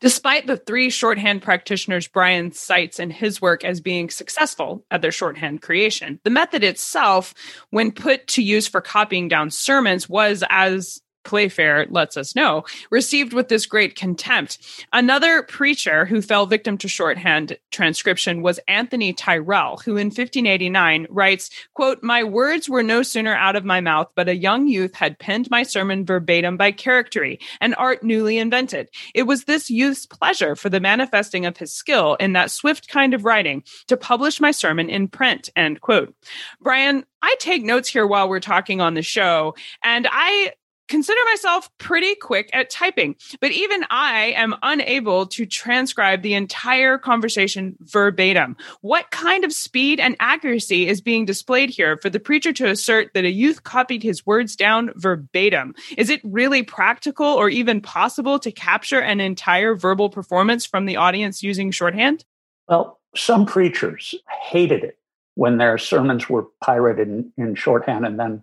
Despite 0.00 0.46
the 0.46 0.58
three 0.58 0.90
shorthand 0.90 1.40
practitioners 1.40 2.06
Bryan 2.06 2.52
cites 2.52 3.00
in 3.00 3.10
his 3.10 3.40
work 3.40 3.64
as 3.64 3.80
being 3.80 4.10
successful 4.10 4.84
at 4.90 5.00
their 5.00 5.12
shorthand 5.12 5.62
creation, 5.62 6.20
the 6.22 6.30
method 6.30 6.62
itself, 6.62 7.32
when 7.70 7.92
put 7.92 8.26
to 8.28 8.42
use 8.42 8.68
for 8.68 8.82
copying 8.82 9.28
down 9.28 9.50
sermons, 9.50 10.06
was, 10.06 10.44
as 10.50 11.00
Playfere 11.26 11.86
lets 11.90 12.16
us 12.16 12.34
know, 12.34 12.64
received 12.90 13.32
with 13.32 13.48
this 13.48 13.66
great 13.66 13.96
contempt. 13.96 14.58
Another 14.92 15.42
preacher 15.42 16.06
who 16.06 16.22
fell 16.22 16.46
victim 16.46 16.78
to 16.78 16.88
shorthand 16.88 17.58
transcription 17.70 18.42
was 18.42 18.60
Anthony 18.68 19.12
Tyrrell, 19.12 19.78
who 19.84 19.96
in 19.96 20.06
1589 20.06 21.06
writes, 21.10 21.50
quote, 21.74 22.02
My 22.02 22.22
words 22.22 22.68
were 22.68 22.82
no 22.82 23.02
sooner 23.02 23.34
out 23.34 23.56
of 23.56 23.64
my 23.64 23.80
mouth, 23.80 24.08
but 24.14 24.28
a 24.28 24.36
young 24.36 24.68
youth 24.68 24.94
had 24.94 25.18
penned 25.18 25.50
my 25.50 25.64
sermon 25.64 26.06
verbatim 26.06 26.56
by 26.56 26.72
charactery, 26.72 27.40
an 27.60 27.74
art 27.74 28.02
newly 28.02 28.38
invented. 28.38 28.88
It 29.14 29.24
was 29.24 29.44
this 29.44 29.68
youth's 29.68 30.06
pleasure 30.06 30.54
for 30.54 30.68
the 30.68 30.80
manifesting 30.80 31.44
of 31.44 31.56
his 31.56 31.72
skill 31.72 32.14
in 32.20 32.32
that 32.34 32.50
swift 32.50 32.88
kind 32.88 33.12
of 33.12 33.24
writing 33.24 33.64
to 33.88 33.96
publish 33.96 34.40
my 34.40 34.52
sermon 34.52 34.88
in 34.88 35.08
print, 35.08 35.50
end 35.56 35.80
quote. 35.80 36.14
Bryan, 36.60 37.04
I 37.22 37.34
take 37.40 37.64
notes 37.64 37.88
here 37.88 38.06
while 38.06 38.28
we're 38.28 38.38
talking 38.38 38.80
on 38.80 38.94
the 38.94 39.02
show, 39.02 39.56
and 39.82 40.06
I 40.08 40.52
consider 40.88 41.20
myself 41.30 41.70
pretty 41.78 42.14
quick 42.14 42.50
at 42.52 42.70
typing, 42.70 43.16
but 43.40 43.52
even 43.52 43.84
I 43.90 44.34
am 44.36 44.54
unable 44.62 45.26
to 45.26 45.46
transcribe 45.46 46.22
the 46.22 46.34
entire 46.34 46.98
conversation 46.98 47.76
verbatim. 47.80 48.56
What 48.80 49.10
kind 49.10 49.44
of 49.44 49.52
speed 49.52 50.00
and 50.00 50.16
accuracy 50.20 50.88
is 50.88 51.00
being 51.00 51.24
displayed 51.24 51.70
here 51.70 51.96
for 51.96 52.10
the 52.10 52.20
preacher 52.20 52.52
to 52.54 52.68
assert 52.68 53.12
that 53.14 53.24
a 53.24 53.30
youth 53.30 53.62
copied 53.62 54.02
his 54.02 54.24
words 54.24 54.56
down 54.56 54.90
verbatim? 54.96 55.74
Is 55.96 56.10
it 56.10 56.20
really 56.24 56.62
practical 56.62 57.26
or 57.26 57.48
even 57.48 57.80
possible 57.80 58.38
to 58.40 58.52
capture 58.52 59.00
an 59.00 59.20
entire 59.20 59.74
verbal 59.74 60.10
performance 60.10 60.66
from 60.66 60.86
the 60.86 60.96
audience 60.96 61.42
using 61.42 61.70
shorthand? 61.70 62.24
Well, 62.68 63.00
some 63.14 63.46
preachers 63.46 64.14
hated 64.42 64.84
it 64.84 64.98
when 65.34 65.58
their 65.58 65.78
sermons 65.78 66.28
were 66.28 66.46
pirated 66.62 67.08
in, 67.08 67.32
in 67.36 67.54
shorthand 67.54 68.06
and 68.06 68.18
then 68.18 68.42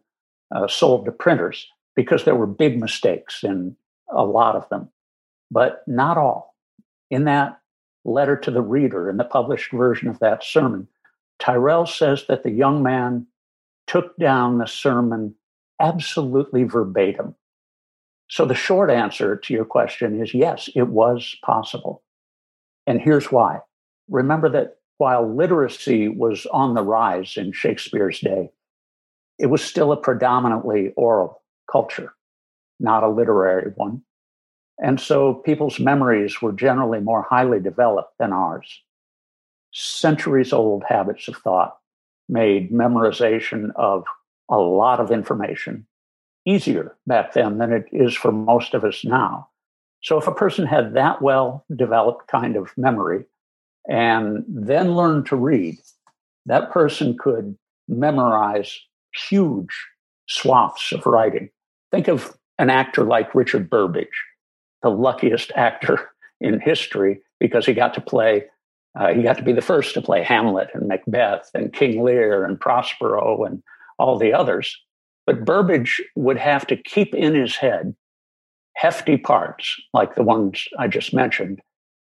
uh, 0.53 0.67
sold 0.67 1.05
to 1.05 1.11
printers 1.11 1.67
because 1.95 2.25
there 2.25 2.35
were 2.35 2.47
big 2.47 2.79
mistakes 2.79 3.43
in 3.43 3.75
a 4.09 4.23
lot 4.23 4.55
of 4.55 4.67
them, 4.69 4.89
but 5.51 5.83
not 5.87 6.17
all. 6.17 6.55
In 7.09 7.25
that 7.25 7.59
letter 8.05 8.35
to 8.37 8.51
the 8.51 8.61
reader, 8.61 9.09
in 9.09 9.17
the 9.17 9.23
published 9.23 9.71
version 9.71 10.09
of 10.09 10.19
that 10.19 10.43
sermon, 10.43 10.87
Tyrrell 11.39 11.85
says 11.85 12.25
that 12.27 12.43
the 12.43 12.51
young 12.51 12.83
man 12.83 13.27
took 13.87 14.15
down 14.17 14.57
the 14.57 14.65
sermon 14.65 15.35
absolutely 15.79 16.63
verbatim. 16.63 17.35
So 18.29 18.45
the 18.45 18.55
short 18.55 18.89
answer 18.89 19.35
to 19.35 19.53
your 19.53 19.65
question 19.65 20.21
is 20.21 20.33
yes, 20.33 20.69
it 20.75 20.87
was 20.87 21.35
possible. 21.43 22.01
And 22.87 23.01
here's 23.01 23.31
why. 23.31 23.59
Remember 24.09 24.49
that 24.49 24.77
while 24.97 25.35
literacy 25.35 26.07
was 26.07 26.45
on 26.47 26.73
the 26.73 26.81
rise 26.81 27.35
in 27.37 27.51
Shakespeare's 27.51 28.19
day, 28.19 28.49
it 29.39 29.47
was 29.47 29.63
still 29.63 29.91
a 29.91 29.97
predominantly 29.97 30.93
oral 30.95 31.42
culture, 31.71 32.13
not 32.79 33.03
a 33.03 33.09
literary 33.09 33.71
one. 33.75 34.01
And 34.79 34.99
so 34.99 35.35
people's 35.35 35.79
memories 35.79 36.41
were 36.41 36.51
generally 36.51 36.99
more 36.99 37.21
highly 37.21 37.59
developed 37.59 38.17
than 38.19 38.33
ours. 38.33 38.81
Centuries 39.71 40.53
old 40.53 40.83
habits 40.87 41.27
of 41.27 41.37
thought 41.37 41.77
made 42.29 42.71
memorization 42.71 43.71
of 43.75 44.03
a 44.49 44.57
lot 44.57 44.99
of 44.99 45.11
information 45.11 45.85
easier 46.45 46.95
back 47.07 47.33
then 47.33 47.57
than 47.57 47.71
it 47.71 47.85
is 47.91 48.13
for 48.13 48.31
most 48.31 48.73
of 48.73 48.83
us 48.83 49.05
now. 49.05 49.47
So 50.01 50.17
if 50.17 50.27
a 50.27 50.33
person 50.33 50.65
had 50.65 50.93
that 50.93 51.21
well 51.21 51.65
developed 51.73 52.27
kind 52.27 52.55
of 52.55 52.77
memory 52.77 53.23
and 53.89 54.43
then 54.47 54.95
learned 54.95 55.27
to 55.27 55.35
read, 55.35 55.77
that 56.45 56.71
person 56.71 57.17
could 57.17 57.57
memorize 57.87 58.79
huge 59.29 59.73
swaths 60.27 60.91
of 60.91 61.05
writing. 61.05 61.49
Think 61.91 62.07
of 62.07 62.35
an 62.59 62.69
actor 62.69 63.03
like 63.03 63.35
Richard 63.35 63.69
Burbage, 63.69 64.23
the 64.81 64.89
luckiest 64.89 65.51
actor 65.55 66.09
in 66.41 66.59
history 66.59 67.21
because 67.39 67.65
he 67.65 67.73
got 67.73 67.93
to 67.93 68.01
play, 68.01 68.45
uh, 68.99 69.13
he 69.13 69.23
got 69.23 69.37
to 69.37 69.43
be 69.43 69.53
the 69.53 69.61
first 69.61 69.93
to 69.93 70.01
play 70.01 70.23
Hamlet 70.23 70.69
and 70.73 70.87
Macbeth 70.87 71.49
and 71.53 71.73
King 71.73 72.03
Lear 72.03 72.45
and 72.45 72.59
Prospero 72.59 73.43
and 73.43 73.61
all 73.99 74.17
the 74.17 74.33
others. 74.33 74.77
But 75.25 75.45
Burbage 75.45 76.01
would 76.15 76.37
have 76.37 76.67
to 76.67 76.75
keep 76.75 77.13
in 77.13 77.33
his 77.33 77.55
head 77.55 77.95
hefty 78.75 79.17
parts 79.17 79.79
like 79.93 80.15
the 80.15 80.23
ones 80.23 80.65
I 80.79 80.87
just 80.87 81.13
mentioned 81.13 81.61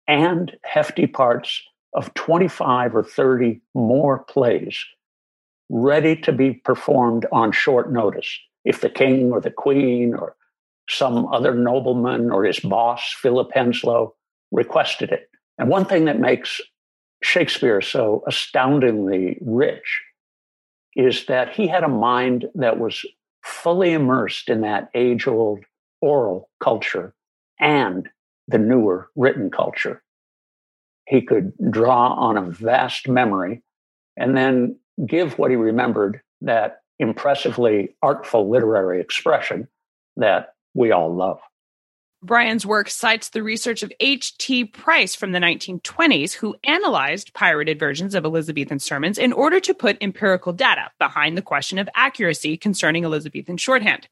and 0.08 0.56
hefty 0.64 1.06
parts 1.06 1.62
of 1.94 2.12
25 2.14 2.94
or 2.94 3.02
30 3.02 3.60
more 3.74 4.18
plays 4.24 4.84
ready 5.68 6.16
to 6.16 6.32
be 6.32 6.52
performed 6.52 7.26
on 7.32 7.52
short 7.52 7.92
notice. 7.92 8.38
If 8.64 8.80
the 8.80 8.90
king 8.90 9.32
or 9.32 9.40
the 9.40 9.50
queen 9.50 10.14
or 10.14 10.36
some 10.88 11.26
other 11.32 11.54
nobleman 11.54 12.30
or 12.30 12.44
his 12.44 12.60
boss, 12.60 13.14
Philip 13.20 13.50
Henslowe, 13.54 14.14
requested 14.52 15.10
it. 15.10 15.28
And 15.58 15.68
one 15.68 15.84
thing 15.84 16.04
that 16.04 16.20
makes 16.20 16.60
Shakespeare 17.22 17.80
so 17.80 18.22
astoundingly 18.26 19.38
rich 19.40 20.02
is 20.94 21.26
that 21.26 21.54
he 21.54 21.66
had 21.66 21.82
a 21.82 21.88
mind 21.88 22.46
that 22.54 22.78
was 22.78 23.04
fully 23.42 23.92
immersed 23.92 24.48
in 24.48 24.60
that 24.62 24.90
age 24.94 25.26
old 25.26 25.64
oral 26.00 26.50
culture 26.62 27.14
and 27.58 28.08
the 28.48 28.58
newer 28.58 29.10
written 29.16 29.50
culture. 29.50 30.02
He 31.06 31.22
could 31.22 31.52
draw 31.70 32.14
on 32.14 32.36
a 32.36 32.42
vast 32.42 33.08
memory 33.08 33.62
and 34.16 34.36
then 34.36 34.78
give 35.04 35.38
what 35.38 35.50
he 35.50 35.56
remembered 35.56 36.20
that 36.40 36.80
impressively 36.98 37.94
artful 38.02 38.48
literary 38.48 39.00
expression 39.00 39.68
that 40.16 40.54
we 40.74 40.92
all 40.92 41.14
love. 41.14 41.40
Bryan's 42.22 42.64
work 42.66 42.88
cites 42.90 43.28
the 43.28 43.42
research 43.42 43.82
of 43.82 43.92
H.T. 44.00 44.64
Price 44.66 45.14
from 45.14 45.32
the 45.32 45.38
1920s, 45.38 46.32
who 46.32 46.56
analyzed 46.64 47.34
pirated 47.34 47.78
versions 47.78 48.14
of 48.14 48.24
Elizabethan 48.24 48.78
sermons 48.78 49.18
in 49.18 49.32
order 49.32 49.60
to 49.60 49.74
put 49.74 49.98
empirical 50.00 50.52
data 50.52 50.90
behind 50.98 51.36
the 51.36 51.42
question 51.42 51.78
of 51.78 51.88
accuracy 51.94 52.56
concerning 52.56 53.04
Elizabethan 53.04 53.58
shorthand. 53.58 54.08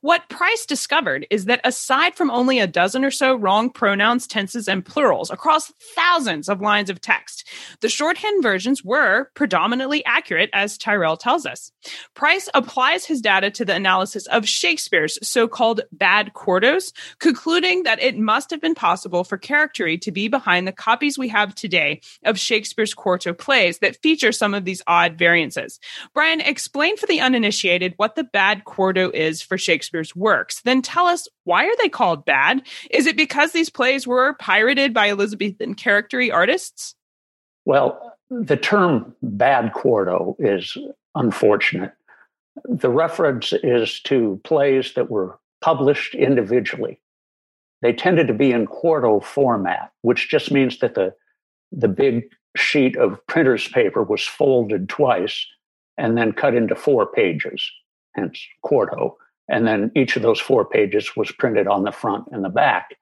What 0.00 0.28
Price 0.28 0.66
discovered 0.66 1.26
is 1.30 1.46
that 1.46 1.60
aside 1.64 2.14
from 2.14 2.30
only 2.30 2.58
a 2.58 2.66
dozen 2.66 3.04
or 3.04 3.10
so 3.10 3.34
wrong 3.34 3.70
pronouns, 3.70 4.26
tenses, 4.26 4.68
and 4.68 4.84
plurals 4.84 5.30
across 5.30 5.72
thousands 5.96 6.48
of 6.48 6.60
lines 6.60 6.90
of 6.90 7.00
text, 7.00 7.48
the 7.80 7.88
shorthand 7.88 8.42
versions 8.42 8.84
were 8.84 9.30
predominantly 9.34 10.04
accurate, 10.04 10.50
as 10.52 10.76
Tyrrell 10.78 11.16
tells 11.16 11.46
us. 11.46 11.72
Price 12.14 12.48
applies 12.54 13.06
his 13.06 13.20
data 13.20 13.50
to 13.50 13.64
the 13.64 13.74
analysis 13.74 14.26
of 14.26 14.46
Shakespeare's 14.46 15.18
so 15.26 15.48
called 15.48 15.80
bad 15.90 16.32
quartos, 16.34 16.92
concluding 17.18 17.55
concluding 17.56 17.84
that 17.84 18.02
it 18.02 18.18
must 18.18 18.50
have 18.50 18.60
been 18.60 18.74
possible 18.74 19.24
for 19.24 19.38
Charactery 19.38 19.98
to 20.02 20.12
be 20.12 20.28
behind 20.28 20.68
the 20.68 20.72
copies 20.72 21.16
we 21.16 21.28
have 21.28 21.54
today 21.54 22.02
of 22.22 22.38
Shakespeare's 22.38 22.92
quarto 22.92 23.32
plays 23.32 23.78
that 23.78 23.96
feature 24.02 24.30
some 24.30 24.52
of 24.52 24.66
these 24.66 24.82
odd 24.86 25.16
variances. 25.16 25.80
Bryan, 26.12 26.42
explain 26.42 26.98
for 26.98 27.06
the 27.06 27.20
uninitiated 27.20 27.94
what 27.96 28.14
the 28.14 28.24
bad 28.24 28.64
quarto 28.66 29.10
is 29.10 29.40
for 29.40 29.56
Shakespeare's 29.56 30.14
works. 30.14 30.60
Then 30.66 30.82
tell 30.82 31.06
us 31.06 31.28
why 31.44 31.64
are 31.64 31.76
they 31.78 31.88
called 31.88 32.26
bad? 32.26 32.60
Is 32.90 33.06
it 33.06 33.16
because 33.16 33.52
these 33.52 33.70
plays 33.70 34.06
were 34.06 34.34
pirated 34.34 34.92
by 34.92 35.08
Elizabethan 35.08 35.76
Charactery 35.76 36.30
artists? 36.30 36.94
Well, 37.64 38.18
the 38.28 38.58
term 38.58 39.14
bad 39.22 39.72
quarto 39.72 40.36
is 40.38 40.76
unfortunate. 41.14 41.94
The 42.64 42.90
reference 42.90 43.54
is 43.54 44.00
to 44.00 44.42
plays 44.44 44.92
that 44.92 45.10
were 45.10 45.38
published 45.62 46.14
individually 46.14 47.00
they 47.82 47.92
tended 47.92 48.26
to 48.28 48.34
be 48.34 48.52
in 48.52 48.66
quarto 48.66 49.20
format, 49.20 49.92
which 50.02 50.28
just 50.28 50.50
means 50.50 50.78
that 50.78 50.94
the 50.94 51.14
the 51.72 51.88
big 51.88 52.24
sheet 52.56 52.96
of 52.96 53.24
printer's 53.26 53.68
paper 53.68 54.02
was 54.02 54.22
folded 54.22 54.88
twice 54.88 55.46
and 55.98 56.16
then 56.16 56.32
cut 56.32 56.54
into 56.54 56.74
four 56.74 57.06
pages, 57.06 57.70
hence 58.14 58.40
quarto. 58.62 59.16
And 59.48 59.66
then 59.66 59.92
each 59.94 60.16
of 60.16 60.22
those 60.22 60.40
four 60.40 60.64
pages 60.64 61.16
was 61.16 61.30
printed 61.32 61.66
on 61.66 61.84
the 61.84 61.92
front 61.92 62.26
and 62.32 62.44
the 62.44 62.48
back. 62.48 62.96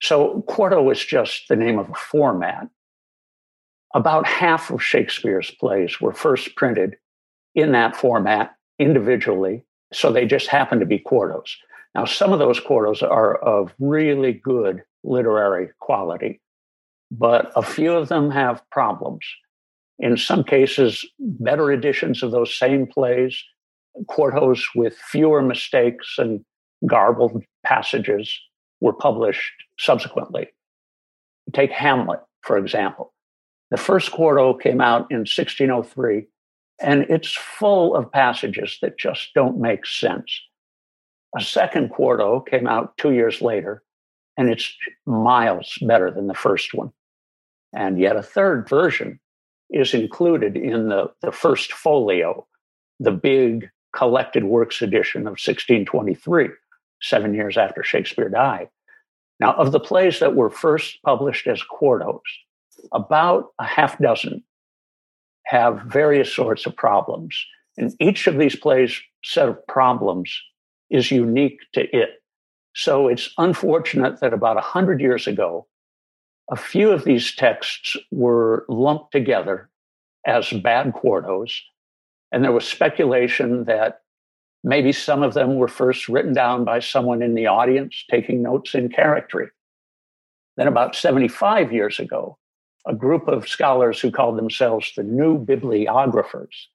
So 0.00 0.42
quarto 0.48 0.88
is 0.90 1.04
just 1.04 1.48
the 1.48 1.56
name 1.56 1.78
of 1.78 1.90
a 1.90 1.94
format. 1.94 2.68
About 3.94 4.26
half 4.26 4.70
of 4.70 4.82
Shakespeare's 4.82 5.50
plays 5.50 6.00
were 6.00 6.12
first 6.12 6.56
printed 6.56 6.96
in 7.54 7.72
that 7.72 7.94
format 7.94 8.56
individually, 8.78 9.64
so 9.92 10.10
they 10.10 10.24
just 10.24 10.48
happened 10.48 10.80
to 10.80 10.86
be 10.86 10.98
quartos. 10.98 11.56
Now, 11.94 12.04
some 12.04 12.32
of 12.32 12.38
those 12.38 12.60
quartos 12.60 13.02
are 13.02 13.36
of 13.36 13.74
really 13.78 14.32
good 14.32 14.82
literary 15.04 15.68
quality, 15.80 16.40
but 17.10 17.52
a 17.54 17.62
few 17.62 17.92
of 17.92 18.08
them 18.08 18.30
have 18.30 18.62
problems. 18.70 19.24
In 19.98 20.16
some 20.16 20.42
cases, 20.42 21.04
better 21.18 21.70
editions 21.70 22.22
of 22.22 22.30
those 22.30 22.56
same 22.56 22.86
plays, 22.86 23.42
quartos 24.08 24.62
with 24.74 24.96
fewer 24.96 25.42
mistakes 25.42 26.14
and 26.18 26.44
garbled 26.86 27.42
passages, 27.64 28.40
were 28.80 28.94
published 28.94 29.52
subsequently. 29.78 30.48
Take 31.52 31.70
Hamlet, 31.70 32.20
for 32.40 32.56
example. 32.56 33.12
The 33.70 33.76
first 33.76 34.10
quarto 34.12 34.54
came 34.54 34.80
out 34.80 35.06
in 35.10 35.18
1603, 35.18 36.26
and 36.80 37.02
it's 37.08 37.32
full 37.32 37.94
of 37.94 38.10
passages 38.10 38.78
that 38.82 38.98
just 38.98 39.32
don't 39.34 39.60
make 39.60 39.86
sense. 39.86 40.40
A 41.36 41.40
second 41.40 41.90
quarto 41.90 42.40
came 42.40 42.66
out 42.66 42.96
two 42.98 43.12
years 43.12 43.40
later, 43.40 43.82
and 44.36 44.50
it's 44.50 44.74
miles 45.06 45.78
better 45.82 46.10
than 46.10 46.26
the 46.26 46.34
first 46.34 46.74
one. 46.74 46.92
And 47.72 47.98
yet 47.98 48.16
a 48.16 48.22
third 48.22 48.68
version 48.68 49.18
is 49.70 49.94
included 49.94 50.56
in 50.56 50.88
the, 50.88 51.10
the 51.22 51.32
first 51.32 51.72
folio, 51.72 52.46
the 53.00 53.12
big 53.12 53.70
collected 53.96 54.44
works 54.44 54.82
edition 54.82 55.22
of 55.22 55.32
1623, 55.32 56.48
seven 57.00 57.34
years 57.34 57.56
after 57.56 57.82
Shakespeare 57.82 58.28
died. 58.28 58.68
Now, 59.40 59.54
of 59.54 59.72
the 59.72 59.80
plays 59.80 60.20
that 60.20 60.36
were 60.36 60.50
first 60.50 61.02
published 61.02 61.46
as 61.46 61.62
quartos, 61.62 62.20
about 62.92 63.48
a 63.58 63.64
half 63.64 63.98
dozen 63.98 64.44
have 65.46 65.82
various 65.86 66.32
sorts 66.32 66.66
of 66.66 66.76
problems. 66.76 67.44
And 67.76 67.94
each 68.00 68.26
of 68.26 68.38
these 68.38 68.56
plays' 68.56 69.00
set 69.24 69.48
of 69.48 69.66
problems 69.66 70.38
is 70.92 71.10
unique 71.10 71.58
to 71.72 71.82
it. 71.96 72.22
So 72.74 73.08
it's 73.08 73.30
unfortunate 73.38 74.20
that 74.20 74.32
about 74.32 74.56
100 74.56 75.00
years 75.00 75.26
ago, 75.26 75.66
a 76.50 76.56
few 76.56 76.90
of 76.90 77.04
these 77.04 77.34
texts 77.34 77.96
were 78.10 78.64
lumped 78.68 79.12
together 79.12 79.70
as 80.26 80.50
bad 80.50 80.92
quartos. 80.92 81.60
And 82.30 82.44
there 82.44 82.52
was 82.52 82.66
speculation 82.66 83.64
that 83.64 84.02
maybe 84.64 84.92
some 84.92 85.22
of 85.22 85.34
them 85.34 85.56
were 85.56 85.68
first 85.68 86.08
written 86.08 86.32
down 86.32 86.64
by 86.64 86.80
someone 86.80 87.22
in 87.22 87.34
the 87.34 87.46
audience 87.46 88.04
taking 88.10 88.42
notes 88.42 88.74
in 88.74 88.88
charactery. 88.88 89.48
Then, 90.56 90.68
about 90.68 90.94
75 90.94 91.72
years 91.72 91.98
ago, 91.98 92.38
a 92.86 92.94
group 92.94 93.28
of 93.28 93.48
scholars 93.48 94.00
who 94.00 94.10
called 94.10 94.36
themselves 94.36 94.92
the 94.96 95.02
New 95.02 95.38
Bibliographers 95.38 96.68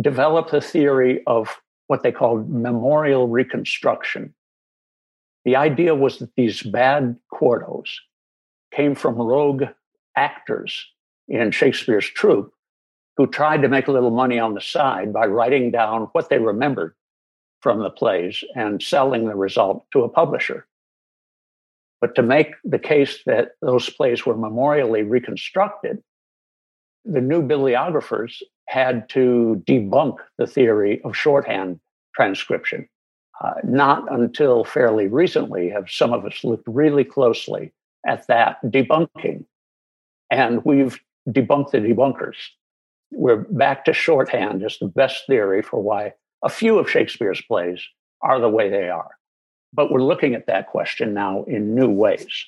developed 0.00 0.52
a 0.52 0.60
theory 0.60 1.22
of 1.26 1.60
what 1.86 2.02
they 2.02 2.12
called 2.12 2.50
memorial 2.50 3.28
reconstruction. 3.28 4.34
The 5.44 5.56
idea 5.56 5.94
was 5.94 6.18
that 6.18 6.34
these 6.36 6.62
bad 6.62 7.16
quartos 7.32 7.90
came 8.72 8.94
from 8.94 9.16
rogue 9.16 9.64
actors 10.16 10.86
in 11.28 11.50
Shakespeare's 11.50 12.08
troupe 12.08 12.52
who 13.16 13.26
tried 13.26 13.62
to 13.62 13.68
make 13.68 13.86
a 13.86 13.92
little 13.92 14.10
money 14.10 14.38
on 14.38 14.54
the 14.54 14.60
side 14.60 15.12
by 15.12 15.26
writing 15.26 15.70
down 15.70 16.08
what 16.12 16.28
they 16.28 16.38
remembered 16.38 16.94
from 17.60 17.78
the 17.78 17.90
plays 17.90 18.42
and 18.54 18.82
selling 18.82 19.26
the 19.26 19.36
result 19.36 19.84
to 19.92 20.02
a 20.02 20.08
publisher. 20.08 20.66
But 22.00 22.14
to 22.16 22.22
make 22.22 22.48
the 22.64 22.78
case 22.78 23.20
that 23.24 23.52
those 23.62 23.88
plays 23.88 24.26
were 24.26 24.34
memorially 24.34 25.08
reconstructed, 25.08 26.02
the 27.04 27.20
new 27.20 27.42
bibliographers 27.42 28.42
had 28.66 29.08
to 29.10 29.62
debunk 29.66 30.16
the 30.38 30.46
theory 30.46 31.00
of 31.04 31.16
shorthand 31.16 31.80
transcription. 32.14 32.88
Uh, 33.42 33.54
not 33.64 34.10
until 34.12 34.64
fairly 34.64 35.08
recently 35.08 35.68
have 35.68 35.90
some 35.90 36.12
of 36.12 36.24
us 36.24 36.44
looked 36.44 36.66
really 36.66 37.04
closely 37.04 37.72
at 38.06 38.26
that 38.28 38.62
debunking. 38.64 39.44
And 40.30 40.64
we've 40.64 40.98
debunked 41.28 41.72
the 41.72 41.78
debunkers. 41.78 42.36
We're 43.10 43.44
back 43.50 43.84
to 43.86 43.92
shorthand 43.92 44.62
as 44.62 44.78
the 44.78 44.86
best 44.86 45.26
theory 45.26 45.62
for 45.62 45.82
why 45.82 46.14
a 46.42 46.48
few 46.48 46.78
of 46.78 46.90
Shakespeare's 46.90 47.42
plays 47.42 47.80
are 48.22 48.40
the 48.40 48.48
way 48.48 48.70
they 48.70 48.88
are. 48.88 49.10
But 49.72 49.90
we're 49.90 50.02
looking 50.02 50.34
at 50.34 50.46
that 50.46 50.68
question 50.68 51.14
now 51.14 51.44
in 51.44 51.74
new 51.74 51.88
ways. 51.88 52.46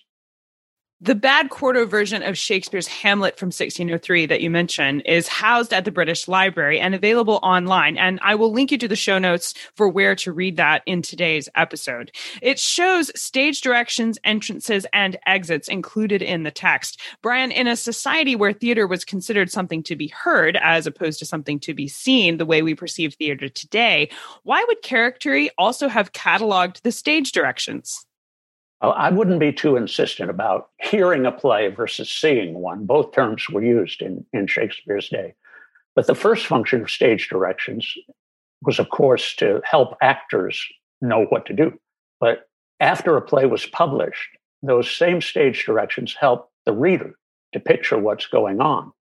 The 1.03 1.15
bad 1.15 1.51
quarto 1.51 1.85
version 1.85 2.23
of 2.23 2.39
Shakespeare's 2.39 2.87
Hamlet 2.87 3.39
from 3.39 3.49
1603 3.49 4.25
that 4.25 4.41
you 4.41 4.49
mentioned 4.49 5.03
is 5.05 5.29
housed 5.29 5.75
at 5.75 5.85
the 5.85 5.91
British 5.91 6.27
Library 6.27 6.81
and 6.81 6.95
available 6.95 7.39
online. 7.43 7.99
And 7.99 8.19
I 8.23 8.35
will 8.35 8.51
link 8.51 8.71
you 8.73 8.79
to 8.79 8.89
the 8.89 8.97
show 8.97 9.19
notes 9.19 9.53
for 9.75 9.91
where 9.91 10.15
to 10.17 10.33
read 10.33 10.57
that 10.57 10.83
in 10.87 11.03
today's 11.03 11.51
episode. 11.55 12.13
It 12.41 12.59
shows 12.59 13.13
stage 13.15 13.61
directions, 13.61 14.19
entrances, 14.25 14.87
and 14.95 15.19
exits 15.27 15.69
included 15.69 16.23
in 16.23 16.45
the 16.45 16.51
text. 16.51 16.99
Bryan, 17.21 17.53
in 17.53 17.67
a 17.67 17.77
society 17.77 18.35
where 18.35 18.55
theater 18.55 18.87
was 18.87 19.05
considered 19.05 19.51
something 19.51 19.83
to 19.83 19.97
be 19.97 20.09
heard 20.09 20.57
as 20.57 20.87
opposed 20.87 21.19
to 21.19 21.27
something 21.27 21.61
to 21.61 21.75
be 21.75 21.89
seen, 21.89 22.39
the 22.39 22.47
way 22.47 22.63
we 22.63 22.75
perceive 22.75 23.17
theater 23.17 23.51
today, 23.51 24.09
why 24.45 24.65
would 24.67 24.81
Charactery 24.81 25.51
also 25.59 25.89
have 25.89 26.13
cataloged 26.13 26.81
the 26.81 26.93
stage 26.93 27.33
directions? 27.33 28.07
I 28.83 29.11
wouldn't 29.11 29.41
be 29.41 29.53
too 29.53 29.77
insistent 29.77 30.29
about 30.29 30.69
hearing 30.79 31.25
a 31.25 31.33
play 31.33 31.69
versus 31.69 32.11
seeing 32.11 32.55
one. 32.55 32.85
Both 32.85 33.13
terms 33.13 33.49
were 33.49 33.65
used 33.65 34.03
in, 34.03 34.25
in 34.35 34.47
Shakespeare's 34.47 35.09
day. 35.09 35.35
But 35.95 36.07
the 36.07 36.15
first 36.15 36.47
function 36.47 36.83
of 36.83 36.91
stage 36.91 37.29
directions 37.29 37.91
was, 38.63 38.79
of 38.79 38.91
course, 38.91 39.35
to 39.37 39.63
help 39.65 39.97
actors 40.03 40.63
know 41.01 41.25
what 41.25 41.47
to 41.47 41.55
do. 41.55 41.79
But 42.21 42.49
after 42.81 43.17
a 43.17 43.23
play 43.23 43.47
was 43.47 43.65
published, 43.65 44.29
those 44.63 44.91
same 44.91 45.23
stage 45.23 45.65
directions 45.65 46.15
help 46.19 46.51
the 46.67 46.73
reader 46.73 47.15
to 47.53 47.61
picture 47.61 47.99
what's 47.99 48.27
going 48.27 48.61
on. 48.61 48.93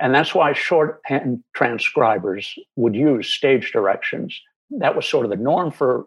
And 0.00 0.12
that's 0.12 0.34
why 0.34 0.52
shorthand 0.52 1.44
transcribers 1.54 2.54
would 2.74 2.96
use 2.96 3.28
stage 3.28 3.70
directions. 3.70 4.40
That 4.70 4.96
was 4.96 5.06
sort 5.06 5.26
of 5.26 5.30
the 5.30 5.36
norm 5.36 5.70
for 5.70 6.06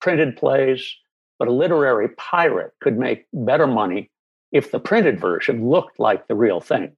printed 0.00 0.36
plays, 0.36 0.96
but 1.38 1.48
a 1.48 1.52
literary 1.52 2.08
pirate 2.16 2.72
could 2.80 2.98
make 2.98 3.26
better 3.32 3.66
money 3.66 4.10
if 4.52 4.70
the 4.70 4.80
printed 4.80 5.20
version 5.20 5.68
looked 5.68 5.98
like 5.98 6.26
the 6.28 6.34
real 6.34 6.60
thing. 6.60 6.96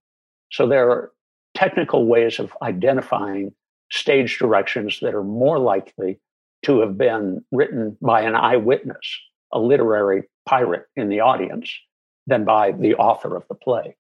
So 0.53 0.67
there 0.67 0.91
are 0.91 1.13
technical 1.55 2.07
ways 2.07 2.39
of 2.39 2.53
identifying 2.63 3.53
stage 3.91 4.39
directions 4.39 5.01
that 5.01 5.15
are 5.15 5.25
more 5.25 5.59
likely 5.59 6.21
to 6.65 6.81
have 6.81 6.99
been 6.99 7.45
written 7.53 7.97
by 8.01 8.23
an 8.23 8.35
eyewitness, 8.35 9.19
a 9.53 9.59
literary 9.59 10.25
pirate 10.47 10.87
in 10.97 11.09
the 11.09 11.21
audience, 11.21 11.73
than 12.27 12.45
by 12.45 12.73
the 12.73 12.95
author 12.95 13.35
of 13.37 13.47
the 13.49 13.55
play. 13.55 13.97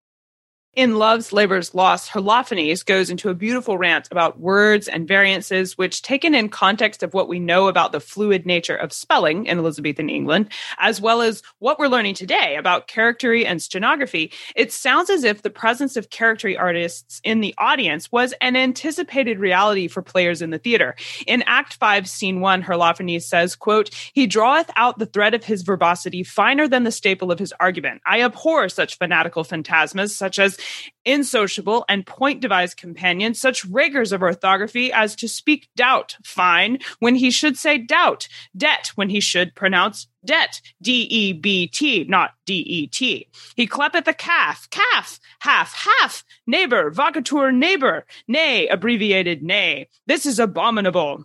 In 0.78 0.94
Love's 0.94 1.32
Labour's 1.32 1.74
Lost, 1.74 2.08
Holofernes 2.12 2.86
goes 2.86 3.10
into 3.10 3.30
a 3.30 3.34
beautiful 3.34 3.76
rant 3.76 4.06
about 4.12 4.38
words 4.38 4.86
and 4.86 5.08
variances, 5.08 5.76
which, 5.76 6.02
taken 6.02 6.36
in 6.36 6.48
context 6.48 7.02
of 7.02 7.12
what 7.12 7.26
we 7.26 7.40
know 7.40 7.66
about 7.66 7.90
the 7.90 7.98
fluid 7.98 8.46
nature 8.46 8.76
of 8.76 8.92
spelling 8.92 9.46
in 9.46 9.58
Elizabethan 9.58 10.08
England, 10.08 10.50
as 10.78 11.00
well 11.00 11.20
as 11.20 11.42
what 11.58 11.80
we're 11.80 11.88
learning 11.88 12.14
today 12.14 12.54
about 12.54 12.86
charactery 12.86 13.44
and 13.44 13.60
stenography, 13.60 14.30
it 14.54 14.70
sounds 14.70 15.10
as 15.10 15.24
if 15.24 15.42
the 15.42 15.50
presence 15.50 15.96
of 15.96 16.10
charactery 16.10 16.56
artists 16.56 17.20
in 17.24 17.40
the 17.40 17.56
audience 17.58 18.12
was 18.12 18.32
an 18.40 18.54
anticipated 18.54 19.40
reality 19.40 19.88
for 19.88 20.00
players 20.00 20.40
in 20.40 20.50
the 20.50 20.58
theater. 20.60 20.94
In 21.26 21.42
Act 21.48 21.74
5, 21.74 22.08
Scene 22.08 22.38
1, 22.38 22.62
Holofernes 22.62 23.22
says, 23.22 23.56
quote, 23.56 23.92
He 24.12 24.28
draweth 24.28 24.70
out 24.76 25.00
the 25.00 25.06
thread 25.06 25.34
of 25.34 25.42
his 25.42 25.62
verbosity 25.62 26.22
finer 26.22 26.68
than 26.68 26.84
the 26.84 26.92
staple 26.92 27.32
of 27.32 27.40
his 27.40 27.52
argument. 27.58 28.00
I 28.06 28.22
abhor 28.22 28.68
such 28.68 28.96
fanatical 28.96 29.42
phantasmas, 29.42 30.10
such 30.10 30.38
as 30.38 30.56
insociable 31.04 31.84
and 31.88 32.06
point 32.06 32.40
devised 32.40 32.76
companions, 32.76 33.40
such 33.40 33.64
rigors 33.64 34.12
of 34.12 34.22
orthography 34.22 34.92
as 34.92 35.16
to 35.16 35.28
speak 35.28 35.68
doubt 35.76 36.16
fine 36.24 36.78
when 36.98 37.14
he 37.14 37.30
should 37.30 37.56
say 37.56 37.78
doubt, 37.78 38.28
debt 38.56 38.92
when 38.94 39.08
he 39.08 39.20
should 39.20 39.54
pronounce 39.54 40.06
debt, 40.24 40.60
D 40.82 41.02
E 41.02 41.32
B 41.32 41.66
T, 41.66 42.04
not 42.04 42.32
D 42.46 42.54
E 42.54 42.86
T. 42.86 43.28
He 43.56 43.66
clappeth 43.66 44.06
a 44.06 44.14
calf, 44.14 44.68
calf, 44.70 45.18
half, 45.40 45.74
half, 45.74 46.24
neighbor, 46.46 46.90
vacatur, 46.90 47.54
neighbor, 47.54 48.04
nay, 48.26 48.68
abbreviated 48.68 49.42
nay. 49.42 49.88
This 50.06 50.26
is 50.26 50.38
abominable. 50.38 51.24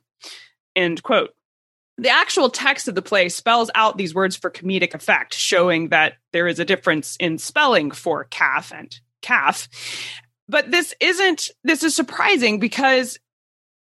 End 0.75 1.03
quote. 1.03 1.32
The 1.97 2.10
actual 2.10 2.49
text 2.49 2.88
of 2.88 2.95
the 2.95 3.03
play 3.03 3.29
spells 3.29 3.69
out 3.75 3.97
these 3.97 4.15
words 4.15 4.36
for 4.36 4.49
comedic 4.49 4.95
effect, 4.95 5.36
showing 5.36 5.89
that 5.89 6.13
there 6.32 6.47
is 6.47 6.60
a 6.60 6.65
difference 6.65 7.15
in 7.17 7.38
spelling 7.38 7.91
for 7.91 8.23
calf 8.25 8.73
and 8.73 8.99
calf. 9.24 9.68
But 10.48 10.70
this 10.70 10.94
isn't, 11.00 11.50
this 11.64 11.84
is 11.84 11.96
surprising 11.96 12.60
because 12.60 13.18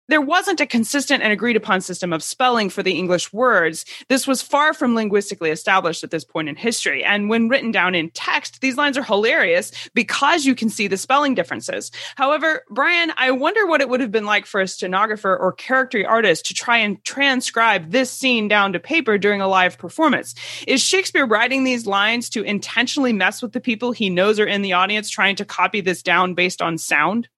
there 0.09 0.21
wasn't 0.21 0.61
a 0.61 0.67
consistent 0.67 1.23
and 1.23 1.33
agreed 1.33 1.57
upon 1.57 1.81
system 1.81 2.13
of 2.13 2.23
spelling 2.23 2.71
for 2.71 2.83
the 2.83 2.97
English 2.97 3.33
words. 3.33 3.85
This 4.09 4.27
was 4.27 4.43
far 4.43 4.73
from 4.73 4.95
linguistically 4.95 5.51
established 5.51 6.05
at 6.05 6.11
this 6.11 6.25
point 6.25 6.49
in 6.49 6.57
history. 6.57 7.05
And 7.05 7.29
when 7.29 7.49
written 7.49 7.73
down 7.73 7.95
in 7.95 8.11
text, 8.11 8.61
these 8.61 8.77
lines 8.77 8.97
are 8.97 9.03
hilarious 9.03 9.73
because 9.95 10.45
you 10.45 10.55
can 10.55 10.69
see 10.69 10.87
the 10.87 10.97
spelling 10.97 11.35
differences. 11.35 11.91
However, 12.17 12.63
Bryan, 12.71 13.13
I 13.17 13.31
wonder 13.33 13.67
what 13.67 13.81
it 13.81 13.89
would 13.89 14.01
have 14.01 14.13
been 14.13 14.27
like 14.27 14.47
for 14.47 14.61
a 14.61 14.69
stenographer 14.69 15.37
or 15.37 15.53
character 15.53 16.07
artist 16.07 16.47
to 16.47 16.55
try 16.55 16.79
and 16.79 17.03
transcribe 17.05 17.91
this 17.91 18.11
scene 18.11 18.49
down 18.49 18.73
to 18.73 18.81
paper 18.81 19.19
during 19.19 19.41
a 19.41 19.49
live 19.49 19.79
performance. 19.79 20.35
Is 20.67 20.83
Shakespeare 20.83 21.27
writing 21.27 21.65
these 21.65 21.87
lines 21.87 22.31
to 22.31 22.43
intentionally 22.43 23.13
mess 23.13 23.43
with 23.43 23.53
the 23.53 23.61
people 23.61 23.93
he 23.93 24.11
knows 24.11 24.39
are 24.39 24.47
in 24.47 24.63
the 24.63 24.73
audience, 24.73 25.11
trying 25.11 25.37
to 25.37 25.45
copy 25.45 25.81
this 25.81 26.03
down 26.03 26.35
based 26.35 26.63
on 26.63 26.79
sound? 26.79 27.29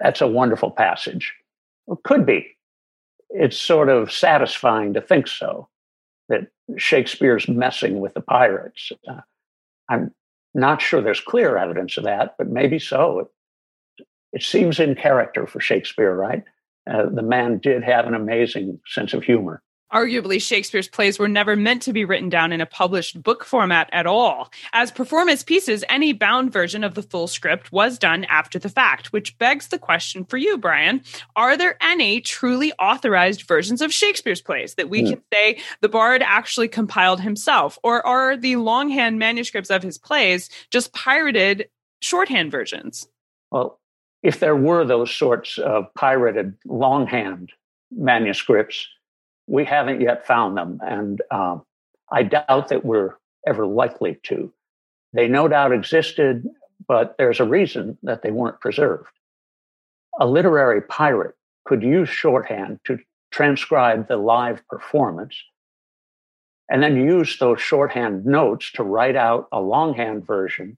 That's 0.00 0.20
a 0.20 0.26
wonderful 0.26 0.70
passage. 0.70 1.32
Well, 1.86 2.00
could 2.04 2.26
be. 2.26 2.56
It's 3.30 3.56
sort 3.56 3.88
of 3.88 4.12
satisfying 4.12 4.94
to 4.94 5.00
think 5.00 5.26
so, 5.26 5.68
that 6.28 6.48
Shakespeare's 6.76 7.48
messing 7.48 8.00
with 8.00 8.14
the 8.14 8.20
pirates. 8.20 8.92
Uh, 9.08 9.20
I'm 9.88 10.12
not 10.54 10.80
sure 10.82 11.00
there's 11.00 11.20
clear 11.20 11.56
evidence 11.56 11.96
of 11.96 12.04
that, 12.04 12.34
but 12.38 12.48
maybe 12.48 12.78
so. 12.78 13.20
It, 13.20 14.06
it 14.32 14.42
seems 14.42 14.80
in 14.80 14.94
character 14.94 15.46
for 15.46 15.60
Shakespeare, 15.60 16.14
right? 16.14 16.42
Uh, 16.90 17.06
the 17.06 17.22
man 17.22 17.58
did 17.58 17.82
have 17.82 18.06
an 18.06 18.14
amazing 18.14 18.80
sense 18.86 19.12
of 19.12 19.24
humor. 19.24 19.62
Arguably, 19.92 20.42
Shakespeare's 20.42 20.88
plays 20.88 21.18
were 21.18 21.28
never 21.28 21.54
meant 21.54 21.82
to 21.82 21.92
be 21.92 22.04
written 22.04 22.28
down 22.28 22.52
in 22.52 22.60
a 22.60 22.66
published 22.66 23.22
book 23.22 23.44
format 23.44 23.88
at 23.92 24.06
all. 24.06 24.50
As 24.72 24.90
performance 24.90 25.44
pieces, 25.44 25.84
any 25.88 26.12
bound 26.12 26.52
version 26.52 26.82
of 26.82 26.94
the 26.94 27.02
full 27.02 27.28
script 27.28 27.70
was 27.70 27.96
done 27.96 28.24
after 28.24 28.58
the 28.58 28.68
fact, 28.68 29.12
which 29.12 29.38
begs 29.38 29.68
the 29.68 29.78
question 29.78 30.24
for 30.24 30.38
you, 30.38 30.58
Bryan. 30.58 31.02
Are 31.36 31.56
there 31.56 31.76
any 31.80 32.20
truly 32.20 32.72
authorized 32.80 33.42
versions 33.42 33.80
of 33.80 33.92
Shakespeare's 33.92 34.42
plays 34.42 34.74
that 34.74 34.90
we 34.90 35.02
mm. 35.02 35.10
can 35.10 35.22
say 35.32 35.60
the 35.80 35.88
bard 35.88 36.20
actually 36.20 36.68
compiled 36.68 37.20
himself? 37.20 37.78
Or 37.84 38.04
are 38.04 38.36
the 38.36 38.56
longhand 38.56 39.20
manuscripts 39.20 39.70
of 39.70 39.84
his 39.84 39.98
plays 39.98 40.50
just 40.70 40.92
pirated 40.94 41.68
shorthand 42.00 42.50
versions? 42.50 43.08
Well, 43.52 43.78
if 44.24 44.40
there 44.40 44.56
were 44.56 44.84
those 44.84 45.14
sorts 45.14 45.58
of 45.58 45.94
pirated 45.94 46.54
longhand 46.64 47.52
manuscripts, 47.92 48.88
we 49.46 49.64
haven't 49.64 50.00
yet 50.00 50.26
found 50.26 50.56
them, 50.56 50.80
and 50.82 51.22
um, 51.30 51.62
I 52.10 52.22
doubt 52.22 52.68
that 52.68 52.84
we're 52.84 53.14
ever 53.46 53.66
likely 53.66 54.18
to. 54.24 54.52
They 55.12 55.28
no 55.28 55.48
doubt 55.48 55.72
existed, 55.72 56.46
but 56.88 57.16
there's 57.18 57.40
a 57.40 57.44
reason 57.44 57.96
that 58.02 58.22
they 58.22 58.30
weren't 58.30 58.60
preserved. 58.60 59.08
A 60.18 60.26
literary 60.26 60.80
pirate 60.82 61.34
could 61.64 61.82
use 61.82 62.08
shorthand 62.08 62.80
to 62.84 62.98
transcribe 63.30 64.08
the 64.08 64.16
live 64.16 64.66
performance 64.68 65.36
and 66.68 66.82
then 66.82 66.96
use 66.96 67.38
those 67.38 67.60
shorthand 67.60 68.26
notes 68.26 68.72
to 68.72 68.82
write 68.82 69.16
out 69.16 69.48
a 69.52 69.60
longhand 69.60 70.26
version 70.26 70.76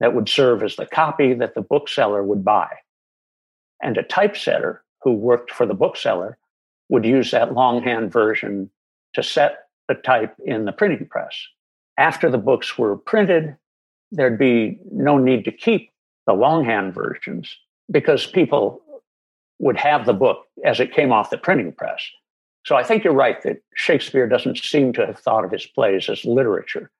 that 0.00 0.14
would 0.14 0.28
serve 0.28 0.62
as 0.62 0.76
the 0.76 0.86
copy 0.86 1.32
that 1.32 1.54
the 1.54 1.62
bookseller 1.62 2.22
would 2.22 2.44
buy. 2.44 2.68
And 3.82 3.96
a 3.96 4.02
typesetter 4.02 4.82
who 5.02 5.12
worked 5.12 5.50
for 5.50 5.64
the 5.64 5.74
bookseller 5.74 6.38
would 6.88 7.04
use 7.04 7.30
that 7.30 7.54
longhand 7.54 8.12
version 8.12 8.70
to 9.14 9.22
set 9.22 9.64
the 9.88 9.94
type 9.94 10.34
in 10.44 10.64
the 10.64 10.72
printing 10.72 11.06
press. 11.06 11.36
After 11.98 12.30
the 12.30 12.38
books 12.38 12.76
were 12.76 12.96
printed, 12.96 13.56
there'd 14.12 14.38
be 14.38 14.78
no 14.90 15.18
need 15.18 15.44
to 15.44 15.52
keep 15.52 15.90
the 16.26 16.34
longhand 16.34 16.94
versions 16.94 17.56
because 17.90 18.26
people 18.26 18.82
would 19.58 19.76
have 19.76 20.04
the 20.04 20.12
book 20.12 20.46
as 20.64 20.80
it 20.80 20.92
came 20.92 21.12
off 21.12 21.30
the 21.30 21.38
printing 21.38 21.72
press. 21.72 22.02
So 22.64 22.76
I 22.76 22.82
think 22.82 23.04
you're 23.04 23.14
right 23.14 23.40
that 23.42 23.62
Shakespeare 23.74 24.28
doesn't 24.28 24.58
seem 24.58 24.92
to 24.94 25.06
have 25.06 25.18
thought 25.18 25.44
of 25.44 25.52
his 25.52 25.66
plays 25.66 26.08
as 26.08 26.24
literature. 26.24 26.90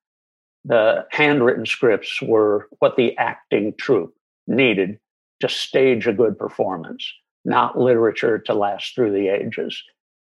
The 0.65 1.07
handwritten 1.11 1.67
scripts 1.67 2.23
were 2.23 2.69
what 2.79 2.97
the 2.97 3.17
acting 3.19 3.75
troupe 3.77 4.15
needed 4.47 4.99
to 5.41 5.49
stage 5.49 6.07
a 6.07 6.13
good 6.13 6.39
performance 6.39 7.13
not 7.47 7.79
literature 7.79 8.39
to 8.41 8.53
last 8.53 8.95
through 8.95 9.13
the 9.13 9.29
ages. 9.29 9.83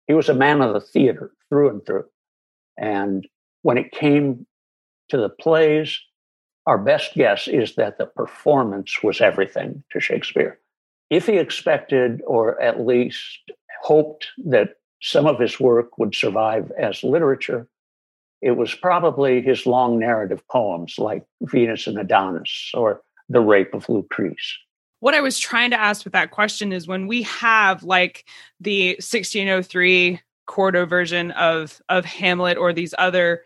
He 0.06 0.14
was 0.14 0.28
a 0.28 0.34
man 0.34 0.60
of 0.60 0.74
the 0.74 0.80
theater 0.80 1.30
through 1.48 1.70
and 1.70 1.86
through. 1.86 2.04
And 2.76 3.26
when 3.62 3.78
it 3.78 3.92
came 3.92 4.46
to 5.08 5.16
the 5.16 5.28
plays, 5.28 5.98
our 6.66 6.76
best 6.76 7.14
guess 7.14 7.46
is 7.46 7.76
that 7.76 7.98
the 7.98 8.06
performance 8.06 9.02
was 9.02 9.20
everything 9.20 9.84
to 9.92 10.00
Shakespeare. 10.00 10.58
If 11.08 11.26
he 11.26 11.38
expected, 11.38 12.20
or 12.26 12.60
at 12.60 12.84
least 12.84 13.38
hoped, 13.82 14.26
that 14.46 14.70
some 15.00 15.26
of 15.26 15.38
his 15.38 15.60
work 15.60 15.98
would 15.98 16.14
survive 16.14 16.72
as 16.78 17.04
literature, 17.04 17.68
it 18.42 18.52
was 18.56 18.74
probably 18.74 19.40
his 19.40 19.66
long 19.66 19.98
narrative 19.98 20.42
poems 20.50 20.96
like 20.98 21.24
Venus 21.42 21.86
and 21.86 21.98
Adonis 21.98 22.70
or 22.74 23.02
The 23.28 23.40
Rape 23.40 23.72
of 23.72 23.86
Lucrece 23.86 24.56
what 25.04 25.14
I 25.14 25.20
was 25.20 25.38
trying 25.38 25.68
to 25.72 25.78
ask 25.78 26.02
with 26.04 26.14
that 26.14 26.30
question 26.30 26.72
is 26.72 26.88
when 26.88 27.06
we 27.06 27.24
have 27.24 27.82
like 27.82 28.24
the 28.58 28.92
1603 28.92 30.18
quarto 30.46 30.86
version 30.86 31.30
of 31.32 31.82
of 31.90 32.06
Hamlet 32.06 32.56
or 32.56 32.72
these 32.72 32.94
other 32.96 33.44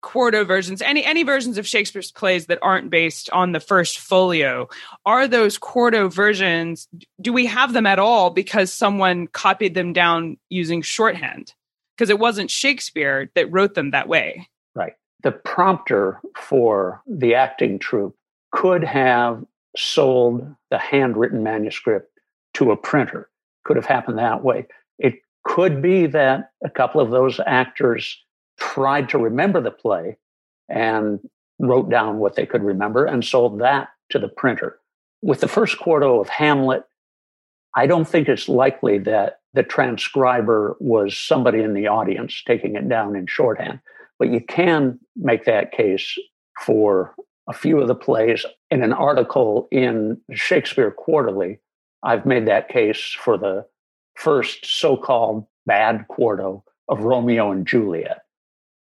quarto 0.00 0.46
versions 0.46 0.80
any 0.80 1.04
any 1.04 1.24
versions 1.24 1.58
of 1.58 1.66
Shakespeare's 1.66 2.10
plays 2.10 2.46
that 2.46 2.58
aren't 2.62 2.88
based 2.88 3.28
on 3.34 3.52
the 3.52 3.60
first 3.60 3.98
folio 3.98 4.66
are 5.04 5.28
those 5.28 5.58
quarto 5.58 6.08
versions 6.08 6.88
do 7.20 7.34
we 7.34 7.44
have 7.44 7.74
them 7.74 7.84
at 7.84 7.98
all 7.98 8.30
because 8.30 8.72
someone 8.72 9.26
copied 9.26 9.74
them 9.74 9.92
down 9.92 10.38
using 10.48 10.80
shorthand? 10.80 11.52
Because 11.98 12.08
it 12.08 12.18
wasn't 12.18 12.50
Shakespeare 12.50 13.30
that 13.34 13.52
wrote 13.52 13.74
them 13.74 13.90
that 13.90 14.08
way. 14.08 14.48
Right. 14.74 14.94
The 15.22 15.32
prompter 15.32 16.18
for 16.34 17.02
the 17.06 17.34
acting 17.34 17.78
troupe 17.78 18.16
could 18.52 18.84
have 18.84 19.44
sold 19.78 20.54
the 20.70 20.78
handwritten 20.78 21.42
manuscript 21.42 22.10
to 22.54 22.72
a 22.72 22.76
printer. 22.76 23.28
Could 23.64 23.76
have 23.76 23.86
happened 23.86 24.18
that 24.18 24.42
way. 24.42 24.66
It 24.98 25.20
could 25.44 25.80
be 25.80 26.06
that 26.06 26.50
a 26.64 26.70
couple 26.70 27.00
of 27.00 27.10
those 27.10 27.40
actors 27.46 28.18
tried 28.58 29.08
to 29.10 29.18
remember 29.18 29.60
the 29.60 29.70
play 29.70 30.16
and 30.68 31.20
wrote 31.58 31.90
down 31.90 32.18
what 32.18 32.34
they 32.34 32.46
could 32.46 32.62
remember 32.62 33.04
and 33.04 33.24
sold 33.24 33.60
that 33.60 33.88
to 34.10 34.18
the 34.18 34.28
printer. 34.28 34.78
With 35.22 35.40
the 35.40 35.48
first 35.48 35.78
quarto 35.78 36.20
of 36.20 36.28
Hamlet, 36.28 36.84
I 37.74 37.86
don't 37.86 38.08
think 38.08 38.28
it's 38.28 38.48
likely 38.48 38.98
that 38.98 39.40
the 39.54 39.62
transcriber 39.62 40.76
was 40.80 41.18
somebody 41.18 41.60
in 41.60 41.74
the 41.74 41.86
audience 41.88 42.42
taking 42.46 42.76
it 42.76 42.88
down 42.88 43.16
in 43.16 43.26
shorthand, 43.26 43.80
but 44.18 44.30
you 44.30 44.40
can 44.40 44.98
make 45.16 45.44
that 45.44 45.72
case 45.72 46.16
for 46.64 47.14
a 47.48 47.52
few 47.52 47.80
of 47.80 47.88
the 47.88 47.94
plays. 47.94 48.44
In 48.70 48.82
an 48.82 48.92
article 48.92 49.68
in 49.70 50.20
Shakespeare 50.32 50.90
Quarterly, 50.90 51.58
I've 52.02 52.26
made 52.26 52.46
that 52.46 52.68
case 52.68 53.16
for 53.18 53.36
the 53.36 53.66
first 54.14 54.66
so 54.66 54.96
called 54.96 55.46
bad 55.66 56.06
quarto 56.08 56.64
of 56.88 57.00
Romeo 57.00 57.50
and 57.50 57.66
Juliet. 57.66 58.20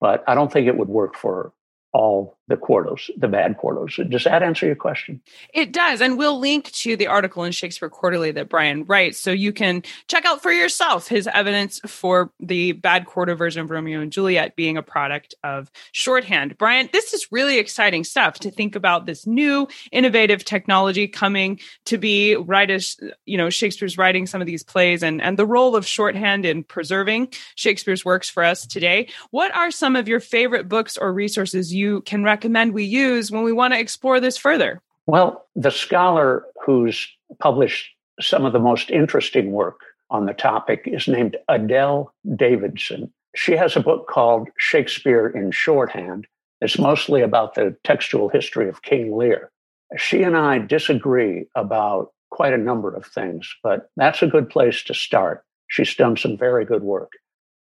But 0.01 0.25
I 0.27 0.35
don't 0.35 0.53
think 0.53 0.67
it 0.67 0.77
would 0.77 0.89
work 0.89 1.17
for 1.17 1.53
all 1.93 2.36
the 2.49 2.57
quartos, 2.57 3.11
the 3.17 3.27
bad 3.27 3.57
quartos. 3.59 4.09
Does 4.09 4.25
that 4.25 4.43
answer 4.43 4.67
your 4.67 4.77
question? 4.77 5.21
It 5.53 5.73
does. 5.73 6.01
And 6.01 6.17
we'll 6.17 6.39
link 6.39 6.71
to 6.73 6.97
the 6.97 7.09
article 7.09 7.43
in 7.43 7.51
Shakespeare 7.51 7.91
Quarterly 7.91 8.31
that 8.33 8.49
Bryan 8.49 8.85
writes 8.85 9.19
so 9.19 9.33
you 9.33 9.53
can 9.53 9.83
check 10.07 10.25
out 10.25 10.43
for 10.43 10.53
yourself 10.53 11.09
his 11.09 11.27
evidence 11.27 11.81
for 11.87 12.31
the 12.39 12.73
bad 12.73 13.07
quarto 13.07 13.35
version 13.35 13.63
of 13.63 13.71
Romeo 13.71 14.01
and 14.01 14.13
Juliet 14.13 14.55
being 14.55 14.77
a 14.77 14.83
product 14.83 15.35
of 15.43 15.73
shorthand. 15.91 16.57
Bryan, 16.57 16.89
this 16.93 17.13
is 17.13 17.33
really 17.33 17.59
exciting 17.59 18.05
stuff 18.05 18.39
to 18.41 18.51
think 18.53 18.77
about 18.77 19.07
this 19.07 19.27
new 19.27 19.67
innovative 19.91 20.45
technology 20.45 21.09
coming 21.09 21.59
to 21.87 21.99
be 21.99 22.37
right 22.37 22.71
as 22.71 22.97
you 23.25 23.37
know 23.37 23.51
Shakespeare's 23.51 23.99
writing 23.99 24.27
some 24.27 24.41
of 24.41 24.47
these 24.47 24.63
plays 24.63 25.03
and 25.03 25.21
and 25.21 25.37
the 25.37 25.47
role 25.47 25.75
of 25.75 25.85
shorthand 25.87 26.45
in 26.45 26.63
preserving 26.63 27.33
Shakespeare's 27.57 28.05
works 28.05 28.31
for 28.31 28.45
us 28.45 28.67
today. 28.67 29.09
What 29.31 29.55
are 29.55 29.73
some 29.73 29.97
of 29.97 30.07
your 30.07 30.21
favorite 30.21 30.69
books 30.69 30.97
or 30.97 31.13
resources 31.13 31.75
you 31.75 32.03
can 32.03 32.23
recommend 32.23 32.36
we 32.45 32.85
use 32.85 33.31
when 33.31 33.43
we 33.43 33.53
want 33.53 33.75
to 33.75 33.81
explore 33.81 34.21
this 34.21 34.37
further? 34.37 34.81
Well, 35.07 35.47
the 35.55 35.71
scholar 35.71 36.45
who's 36.65 37.09
published 37.39 37.91
some 38.21 38.45
of 38.45 38.53
the 38.53 38.59
most 38.59 38.91
interesting 38.91 39.53
work 39.53 39.81
on 40.11 40.27
the 40.27 40.33
topic 40.33 40.83
is 40.87 41.09
named 41.09 41.37
Adele 41.49 42.13
Davidson. 42.37 43.13
She 43.35 43.53
has 43.53 43.77
a 43.77 43.81
book 43.81 44.09
called 44.09 44.49
Shakespeare 44.59 45.29
in 45.29 45.51
Shorthand. 45.51 46.27
It's 46.61 46.79
mostly 46.79 47.21
about 47.21 47.55
the 47.55 47.77
textual 47.85 48.29
history 48.29 48.69
of 48.69 48.83
King 48.83 49.17
Lear. 49.17 49.51
She 49.97 50.23
and 50.23 50.37
I 50.37 50.59
disagree 50.59 51.47
about 51.55 52.13
quite 52.31 52.55
a 52.55 52.59
number 52.59 52.95
of 52.95 53.07
things, 53.07 53.55
but 53.63 53.91
that's 53.97 54.23
a 54.23 54.27
good 54.27 54.49
place 54.49 54.83
to 54.85 54.95
start. 54.95 55.45
She's 55.69 55.95
done 55.95 56.17
some 56.17 56.37
very 56.37 56.65
good 56.65 56.83
work. 56.83 57.13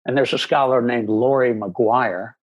And 0.05 0.17
there's 0.17 0.33
a 0.33 0.39
scholar 0.39 0.81
named 0.81 1.09
Laurie 1.09 1.53
Maguire 1.53 2.35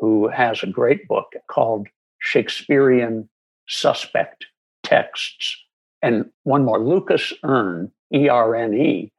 who 0.00 0.28
has 0.28 0.62
a 0.62 0.66
great 0.66 1.06
book 1.06 1.34
called 1.48 1.86
Shakespearean 2.20 3.28
Suspect 3.68 4.46
Texts. 4.82 5.56
And 6.02 6.30
one 6.44 6.64
more, 6.64 6.80
Lucas 6.80 7.32
Erne, 7.44 7.92
E 8.12 8.28
R 8.28 8.54
N 8.54 8.74
E, 8.74 9.12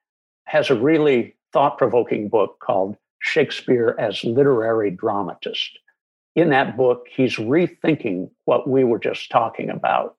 has 0.45 0.69
a 0.69 0.79
really 0.79 1.35
thought 1.53 1.77
provoking 1.77 2.27
book 2.27 2.57
called 2.59 2.97
Shakespeare 3.19 3.95
as 3.99 4.23
Literary 4.23 4.89
Dramatist. 4.89 5.77
In 6.35 6.49
that 6.49 6.75
book, 6.75 7.07
he's 7.13 7.35
rethinking 7.35 8.29
what 8.45 8.67
we 8.67 8.83
were 8.83 8.99
just 8.99 9.29
talking 9.29 9.69
about. 9.69 10.15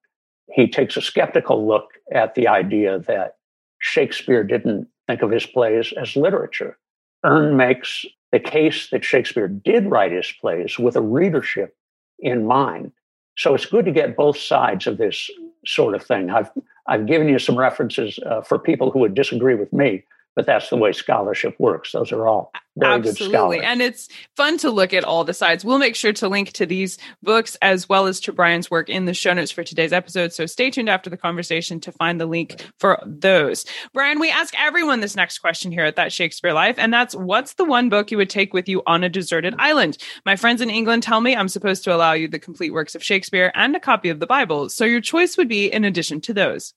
He 0.53 0.69
takes 0.69 0.97
a 0.97 1.03
skeptical 1.03 1.67
look 1.67 1.91
at 2.13 2.35
the 2.35 2.49
idea 2.49 2.99
that 3.01 3.37
Shakespeare 3.79 4.45
didn't 4.45 4.89
think 5.09 5.23
of 5.23 5.31
his 5.31 5.47
plays 5.47 5.93
as 6.01 6.15
literature. 6.15 6.79
Erne 7.25 7.57
makes 7.57 8.05
the 8.33 8.41
case 8.41 8.89
that 8.91 9.05
Shakespeare 9.05 9.49
did 9.49 9.87
write 9.87 10.13
his 10.13 10.33
plays 10.41 10.79
with 10.79 10.97
a 10.97 11.01
readership 11.01 11.77
in 12.19 12.47
mind. 12.47 12.93
So 13.37 13.55
it's 13.55 13.67
good 13.67 13.85
to 13.85 13.93
get 13.93 14.17
both 14.17 14.37
sides 14.37 14.87
of 14.87 14.99
this 14.99 15.31
sort 15.67 15.95
of 15.95 16.03
thing. 16.03 16.31
I've 16.31 16.51
I've 16.89 17.07
given 17.07 17.29
you 17.29 17.39
some 17.39 17.57
references 17.57 18.19
uh, 18.27 18.43
for 18.43 18.59
people 18.59 18.91
who 18.91 18.99
would 19.01 19.15
disagree 19.15 19.55
with 19.55 19.73
me, 19.73 20.03
but 20.35 20.47
that's 20.47 20.71
the 20.71 20.77
way 20.77 20.93
scholarship 20.93 21.55
works. 21.59 21.93
Those 21.93 22.13
are 22.13 22.27
all 22.27 22.53
very 22.77 22.95
Absolutely. 22.95 23.27
good 23.27 23.31
scholars. 23.31 23.61
And 23.65 23.83
it's 23.83 24.09
fun 24.37 24.57
to 24.59 24.71
look 24.71 24.95
at 24.95 25.05
all 25.05 25.25
the 25.25 25.35
sides. 25.35 25.65
We'll 25.65 25.79
make 25.79 25.95
sure 25.95 26.13
to 26.15 26.29
link 26.29 26.53
to 26.53 26.65
these 26.65 26.97
books 27.23 27.57
as 27.61 27.89
well 27.89 28.07
as 28.07 28.19
to 28.21 28.33
Bryan's 28.33 28.71
work 28.71 28.89
in 28.89 29.05
the 29.05 29.13
show 29.13 29.35
notes 29.35 29.51
for 29.51 29.63
today's 29.63 29.93
episode. 29.93 30.33
So 30.33 30.47
stay 30.47 30.71
tuned 30.71 30.89
after 30.89 31.11
the 31.11 31.19
conversation 31.19 31.81
to 31.81 31.93
find 31.93 32.21
the 32.21 32.27
link 32.27 32.65
for 32.79 33.03
those. 33.05 33.67
Bryan, 33.93 34.21
we 34.21 34.31
ask 34.31 34.55
everyone 34.59 35.01
this 35.01 35.17
next 35.17 35.39
question 35.41 35.71
here 35.71 35.85
at 35.85 35.97
That 35.97 36.13
Shakespeare 36.13 36.55
Life, 36.55 36.77
and 36.79 36.93
that's 36.93 37.15
what's 37.15 37.55
the 37.55 37.65
one 37.65 37.89
book 37.89 38.11
you 38.11 38.17
would 38.17 38.31
take 38.31 38.55
with 38.55 38.69
you 38.69 38.83
on 38.87 39.05
a 39.05 39.09
deserted 39.09 39.55
island? 39.59 39.99
My 40.25 40.37
friends 40.37 40.63
in 40.63 40.71
England 40.71 41.03
tell 41.03 41.21
me 41.21 41.37
I'm 41.37 41.49
supposed 41.49 41.85
to 41.85 41.95
allow 41.95 42.13
you 42.13 42.29
the 42.29 42.39
complete 42.39 42.73
works 42.73 42.95
of 42.95 43.05
Shakespeare 43.05 43.53
and 43.55 43.77
a 43.77 43.81
copy 43.81 44.09
of 44.09 44.21
the 44.21 44.27
Bible. 44.27 44.71
So 44.71 44.85
your 44.85 45.01
choice 45.01 45.37
would 45.37 45.49
be 45.49 45.71
in 45.71 45.85
addition 45.85 46.21
to 46.23 46.35
those. 46.35 46.73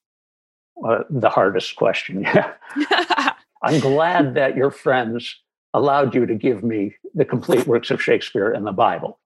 Uh, 0.86 1.04
the 1.10 1.30
hardest 1.30 1.78
question. 1.78 2.28
I'm 3.66 3.80
glad 3.82 4.36
that 4.36 4.56
your 4.56 4.72
friends 4.72 5.42
allowed 5.74 6.16
you 6.16 6.26
to 6.26 6.36
give 6.36 6.64
me 6.64 6.96
the 7.14 7.26
complete 7.26 7.68
works 7.68 7.92
of 7.92 8.02
Shakespeare 8.02 8.52
and 8.52 8.66
the 8.66 8.72
Bible. 8.72 9.20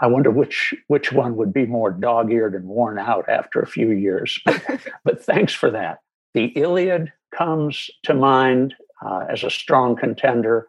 I 0.00 0.08
wonder 0.08 0.30
which 0.30 0.74
which 0.88 1.12
one 1.12 1.36
would 1.36 1.52
be 1.52 1.66
more 1.66 1.92
dog-eared 1.92 2.54
and 2.54 2.64
worn 2.64 2.98
out 2.98 3.28
after 3.28 3.60
a 3.60 3.66
few 3.66 3.90
years. 3.90 4.40
But, 4.44 4.62
but 5.04 5.24
thanks 5.24 5.52
for 5.52 5.70
that. 5.70 5.98
The 6.34 6.46
Iliad 6.56 7.12
comes 7.32 7.88
to 8.04 8.14
mind 8.14 8.74
uh, 9.04 9.26
as 9.30 9.44
a 9.44 9.50
strong 9.50 9.94
contender, 9.94 10.66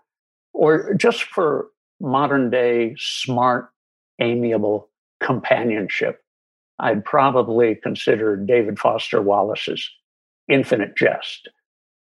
or 0.53 0.93
just 0.93 1.23
for 1.23 1.67
modern 1.99 2.49
day 2.49 2.95
smart, 2.97 3.69
amiable 4.19 4.89
companionship. 5.19 6.21
I'd 6.79 7.05
probably 7.05 7.75
consider 7.75 8.35
David 8.35 8.77
Foster 8.77 9.21
Wallace's 9.21 9.89
Infinite 10.47 10.95
Jest. 10.97 11.49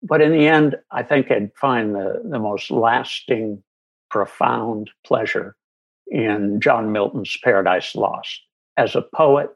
But 0.02 0.22
in 0.22 0.32
the 0.32 0.48
end, 0.48 0.76
I 0.92 1.04
think 1.04 1.30
I'd 1.32 1.52
find 1.56 1.94
the, 1.94 2.22
the 2.24 2.40
most 2.40 2.72
lasting, 2.72 3.64
profound 4.10 4.90
pleasure 5.06 5.56
in 6.08 6.60
John 6.62 6.92
Milton's 6.92 7.38
Paradise 7.44 7.96
Lost. 7.96 8.42
As 8.78 8.96
a 8.96 9.02
poet, 9.02 9.50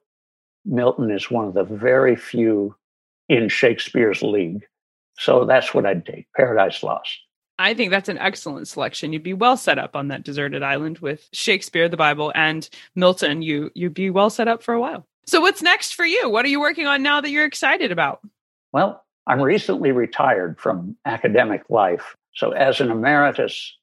Milton 0.65 1.12
is 1.12 1.32
one 1.32 1.47
of 1.47 1.53
the 1.53 1.63
very 1.63 2.15
few 2.15 2.75
in 3.29 3.49
Shakespeare's 3.49 4.21
league. 4.21 4.65
So 5.17 5.45
that's 5.45 5.73
what 5.73 5.86
I'd 5.86 6.06
take 6.06 6.27
Paradise 6.36 6.84
Lost. 6.84 7.19
I 7.60 7.73
think 7.73 7.91
that's 7.91 8.10
an 8.10 8.17
excellent 8.17 8.67
selection. 8.67 9.13
You'd 9.13 9.23
be 9.23 9.34
well 9.34 9.58
set 9.58 9.77
up 9.77 9.95
on 9.95 10.08
that 10.08 10.23
deserted 10.23 10.63
island 10.63 10.99
with 10.99 11.29
Shakespeare, 11.34 11.88
the 11.88 11.97
Bible, 11.97 12.32
and 12.36 12.67
Milton. 12.95 13.41
You 13.41 13.71
you'd 13.75 13.93
be 13.93 14.10
well 14.10 14.32
set 14.32 14.47
up 14.47 14.63
for 14.63 14.73
a 14.73 14.79
while. 14.79 15.06
So 15.25 15.39
what's 15.39 15.62
next 15.62 15.93
for 15.93 16.06
you? 16.06 16.29
What 16.29 16.45
are 16.45 16.49
you 16.49 16.60
working 16.60 16.88
on 16.88 17.03
now 17.03 17.21
that 17.21 17.29
you're 17.29 17.45
excited 17.45 17.91
about? 17.91 18.21
Well, 18.71 19.06
I'm 19.27 19.41
recently 19.41 19.91
retired 19.91 20.59
from 20.59 20.95
academic 21.05 21.63
life. 21.69 22.15
So, 22.36 22.51
as 22.51 22.81
an 22.81 22.91
emeritus 22.91 23.75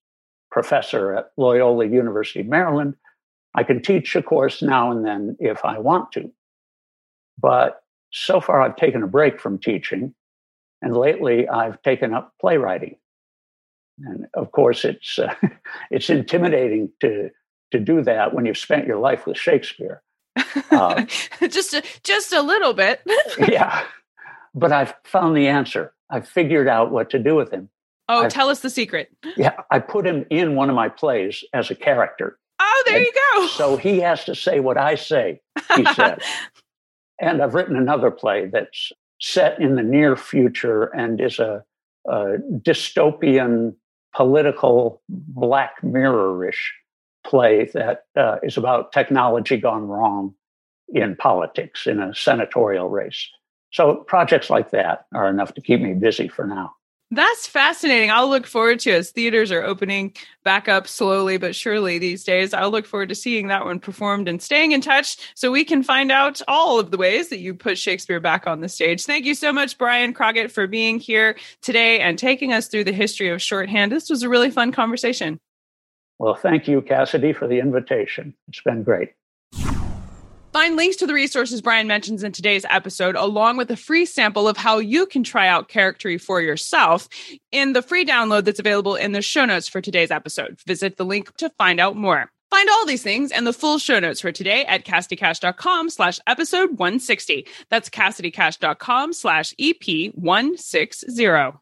professor 0.51 1.15
at 1.15 1.31
Loyola 1.37 1.87
University, 1.87 2.43
Maryland, 2.43 2.95
I 3.55 3.63
can 3.63 3.83
teach 3.83 4.15
a 4.17 4.23
course 4.23 4.63
now 4.63 4.91
and 4.91 5.05
then 5.05 5.37
if 5.41 5.65
I 5.65 5.79
want 5.79 6.13
to. 6.13 6.31
But 7.41 7.83
so 8.13 8.41
far, 8.41 8.61
I've 8.61 8.77
taken 8.77 9.03
a 9.03 9.07
break 9.07 9.41
from 9.41 9.59
teaching, 9.59 10.15
and 10.83 10.97
lately 10.97 11.49
I've 11.49 11.81
taken 11.83 12.13
up 12.13 12.35
playwriting. 12.41 12.97
And 13.99 14.27
of 14.35 14.53
course, 14.53 14.85
it's 14.85 15.19
uh, 15.19 15.35
it's 15.91 16.11
intimidating 16.11 16.91
to 17.01 17.31
to 17.71 17.79
do 17.79 18.03
that 18.03 18.35
when 18.35 18.47
you've 18.47 18.59
spent 18.59 18.87
your 18.87 18.99
life 18.99 19.27
with 19.27 19.39
Shakespeare. 19.39 20.03
Uh, 20.71 21.05
just 21.49 21.75
a, 21.75 21.83
just 22.03 22.33
a 22.33 22.43
little 22.43 22.73
bit. 22.73 23.01
yeah, 23.39 23.85
but 24.55 24.73
I've 24.73 24.95
found 25.05 25.37
the 25.37 25.49
answer. 25.49 25.93
I've 26.11 26.29
figured 26.29 26.69
out 26.69 26.91
what 26.91 27.11
to 27.11 27.19
do 27.19 27.35
with 27.35 27.51
him. 27.51 27.69
Oh, 28.09 28.25
I've, 28.25 28.33
tell 28.33 28.49
us 28.49 28.61
the 28.61 28.71
secret. 28.71 29.11
Yeah, 29.37 29.55
I 29.71 29.79
put 29.79 30.07
him 30.07 30.27
in 30.31 30.57
one 30.57 30.69
of 30.69 30.75
my 30.75 30.89
plays 30.89 31.45
as 31.53 31.71
a 31.71 31.75
character. 31.75 32.39
Oh, 32.59 32.83
there 32.87 32.97
and 32.97 33.07
you 33.07 33.13
go. 33.35 33.47
So 33.47 33.77
he 33.77 34.01
has 34.01 34.25
to 34.25 34.35
say 34.35 34.61
what 34.61 34.77
I 34.77 34.97
say, 34.97 35.41
he 35.77 35.85
said. 35.95 36.21
and 37.21 37.41
I've 37.41 37.55
written 37.55 37.77
another 37.77 38.11
play 38.11 38.47
that's 38.47 38.93
set 39.21 39.61
in 39.61 39.77
the 39.77 39.83
near 39.83 40.17
future 40.17 40.85
and 40.85 41.21
is 41.21 41.39
a, 41.39 41.63
a 42.09 42.39
dystopian, 42.63 43.75
political, 44.15 45.03
black 45.09 45.83
mirror-ish 45.83 46.75
play 47.25 47.71
that 47.75 48.05
uh, 48.17 48.37
is 48.43 48.57
about 48.57 48.93
technology 48.93 49.57
gone 49.57 49.87
wrong 49.87 50.35
in 50.89 51.15
politics 51.15 51.87
in 51.87 52.01
a 52.01 52.15
senatorial 52.15 52.89
race. 52.89 53.29
So 53.71 53.97
projects 53.97 54.51
like 54.51 54.71
that 54.71 55.07
are 55.15 55.29
enough 55.29 55.55
to 55.55 55.61
keep 55.61 55.81
me 55.81 55.95
busy 55.95 56.29
for 56.29 56.47
now. 56.47 56.75
That's 57.13 57.45
fascinating. 57.45 58.13
I'll 58.13 58.29
look 58.29 58.47
forward 58.47 58.79
to 58.81 58.93
as 58.93 59.11
theaters 59.11 59.51
are 59.51 59.65
opening 59.65 60.15
back 60.45 60.69
up 60.69 60.87
slowly 60.87 61.39
but 61.39 61.57
surely 61.57 61.99
these 61.99 62.23
days. 62.23 62.55
I'll 62.55 62.71
look 62.71 62.87
forward 62.87 63.09
to 63.09 63.17
seeing 63.17 63.49
that 63.49 63.65
one 63.65 63.81
performed 63.81 64.29
and 64.29 64.41
staying 64.41 64.71
in 64.71 64.81
touch 64.81 65.17
so 65.35 65.51
we 65.51 65.65
can 65.65 65.83
find 65.83 66.13
out 66.13 66.41
all 66.47 66.79
of 66.79 66.93
the 66.93 66.97
ways 66.97 67.29
that 67.31 67.41
you 67.41 67.53
put 67.53 67.79
Shakespeare 67.79 68.21
back 68.21 68.47
on 68.47 68.61
the 68.61 68.69
stage. 68.69 69.03
Thank 69.03 69.25
you 69.25 69.35
so 69.35 69.53
much, 69.53 69.77
Bryan 69.77 70.13
Crockett, 70.13 70.53
for 70.53 70.69
being 70.69 71.01
here 71.01 71.37
today 71.63 71.99
and 71.99 72.17
taking 72.17 72.53
us 72.53 72.69
through 72.69 72.85
the 72.85 72.93
history 72.93 73.29
of 73.29 73.43
shorthand. 73.43 73.91
This 73.91 74.09
was 74.09 74.23
a 74.23 74.29
really 74.29 74.51
fun 74.53 74.71
conversation. 74.71 75.41
Well, 76.21 76.37
thank 76.37 76.69
you, 76.69 76.81
Cassidy, 76.81 77.33
for 77.33 77.49
the 77.49 77.59
invitation. 77.59 78.35
It's 78.47 78.61
been 78.61 78.85
great. 78.85 79.15
Find 80.53 80.75
links 80.75 80.97
to 80.97 81.07
the 81.07 81.15
resources 81.15 81.63
Bryan 81.63 81.87
mentions 81.87 82.25
in 82.25 82.33
today's 82.33 82.65
episode, 82.69 83.15
along 83.15 83.57
with 83.57 83.71
a 83.71 83.77
free 83.77 84.05
sample 84.05 84.49
of 84.49 84.57
how 84.57 84.79
you 84.79 85.07
can 85.07 85.23
try 85.23 85.47
out 85.47 85.69
Charactery 85.69 86.21
for 86.21 86.41
yourself 86.41 87.09
in 87.53 87.73
the 87.73 87.83
free 87.83 88.05
download 88.05 88.45
that's 88.45 88.59
available 88.59 88.97
in 88.97 89.13
the 89.13 89.23
show 89.23 89.45
notes 89.45 89.69
for 89.69 89.81
today's 89.81 90.11
episode. 90.11 90.59
Visit 90.67 90.97
the 90.97 91.05
link 91.05 91.37
to 91.37 91.51
find 91.51 91.79
out 91.79 91.95
more. 91.95 92.33
Find 92.51 92.69
all 92.69 92.85
these 92.85 93.05
things 93.05 93.31
and 93.31 93.47
the 93.47 93.53
full 93.53 93.79
show 93.79 94.01
notes 94.01 94.21
for 94.21 94.33
today 94.33 94.65
at 94.65 94.85
CassidyCash.com 94.85 95.89
slash 95.89 96.19
episode 96.27 96.71
160. 96.71 97.47
That's 97.69 97.89
CassidyCash.com 97.89 99.13
slash 99.13 99.55
EP 99.61 100.13
160. 100.17 101.60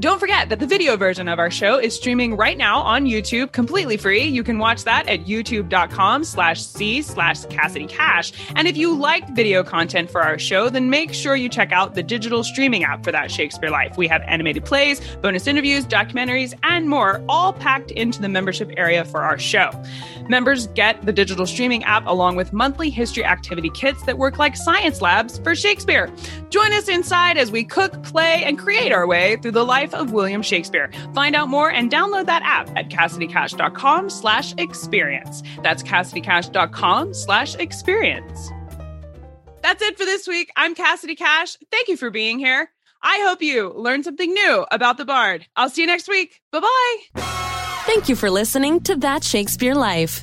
Don't 0.00 0.18
forget 0.18 0.48
that 0.48 0.58
the 0.58 0.66
video 0.66 0.96
version 0.96 1.28
of 1.28 1.38
our 1.38 1.50
show 1.50 1.78
is 1.78 1.94
streaming 1.94 2.34
right 2.34 2.56
now 2.56 2.80
on 2.80 3.04
YouTube 3.04 3.52
completely 3.52 3.98
free. 3.98 4.24
You 4.24 4.42
can 4.42 4.58
watch 4.58 4.84
that 4.84 5.06
at 5.06 5.26
youtube.com 5.26 6.24
slash 6.24 6.62
C 6.62 7.02
slash 7.02 7.44
Cassidy 7.46 7.86
Cash. 7.86 8.32
And 8.56 8.66
if 8.66 8.76
you 8.76 8.96
liked 8.96 9.30
video 9.36 9.62
content 9.62 10.10
for 10.10 10.22
our 10.22 10.38
show, 10.38 10.70
then 10.70 10.88
make 10.88 11.12
sure 11.12 11.36
you 11.36 11.50
check 11.50 11.72
out 11.72 11.94
the 11.94 12.02
digital 12.02 12.42
streaming 12.42 12.84
app 12.84 13.04
for 13.04 13.12
that 13.12 13.30
Shakespeare 13.30 13.68
Life. 13.68 13.98
We 13.98 14.08
have 14.08 14.22
animated 14.22 14.64
plays, 14.64 15.00
bonus 15.20 15.46
interviews, 15.46 15.84
documentaries, 15.84 16.54
and 16.62 16.88
more, 16.88 17.22
all 17.28 17.52
packed 17.52 17.90
into 17.90 18.20
the 18.20 18.30
membership 18.30 18.72
area 18.78 19.04
for 19.04 19.22
our 19.22 19.38
show. 19.38 19.70
Members 20.26 20.68
get 20.68 21.04
the 21.04 21.12
digital 21.12 21.46
streaming 21.46 21.84
app 21.84 22.06
along 22.06 22.36
with 22.36 22.52
monthly 22.52 22.88
history 22.88 23.24
activity 23.24 23.68
kits 23.70 24.02
that 24.04 24.16
work 24.16 24.38
like 24.38 24.56
science 24.56 25.02
labs 25.02 25.38
for 25.38 25.54
Shakespeare. 25.54 26.10
Join 26.48 26.72
us 26.72 26.88
inside 26.88 27.36
as 27.36 27.50
we 27.50 27.64
cook, 27.64 28.02
play, 28.02 28.42
and 28.44 28.58
create 28.58 28.92
our 28.92 29.06
way 29.06 29.36
through 29.36 29.50
the 29.50 29.64
life 29.82 29.94
of 29.94 30.12
William 30.12 30.42
Shakespeare. 30.42 30.90
Find 31.14 31.34
out 31.34 31.48
more 31.48 31.70
and 31.70 31.90
download 31.90 32.26
that 32.26 32.42
app 32.44 32.70
at 32.76 32.88
CassidyCash.com 32.88 34.10
slash 34.10 34.54
experience. 34.58 35.42
That's 35.62 35.82
CassidyCash.com 35.82 37.14
slash 37.14 37.56
experience. 37.56 38.50
That's 39.62 39.82
it 39.82 39.98
for 39.98 40.04
this 40.04 40.26
week. 40.26 40.50
I'm 40.56 40.74
Cassidy 40.74 41.16
Cash. 41.16 41.56
Thank 41.70 41.88
you 41.88 41.96
for 41.96 42.10
being 42.10 42.38
here. 42.38 42.70
I 43.02 43.24
hope 43.26 43.42
you 43.42 43.72
learned 43.74 44.04
something 44.04 44.32
new 44.32 44.64
about 44.70 44.96
the 44.96 45.04
Bard. 45.04 45.46
I'll 45.56 45.70
see 45.70 45.82
you 45.82 45.88
next 45.88 46.08
week. 46.08 46.40
Bye 46.52 46.60
bye. 46.60 47.22
Thank 47.84 48.08
you 48.08 48.14
for 48.14 48.30
listening 48.30 48.80
to 48.82 48.94
That 48.96 49.24
Shakespeare 49.24 49.74
Life. 49.74 50.22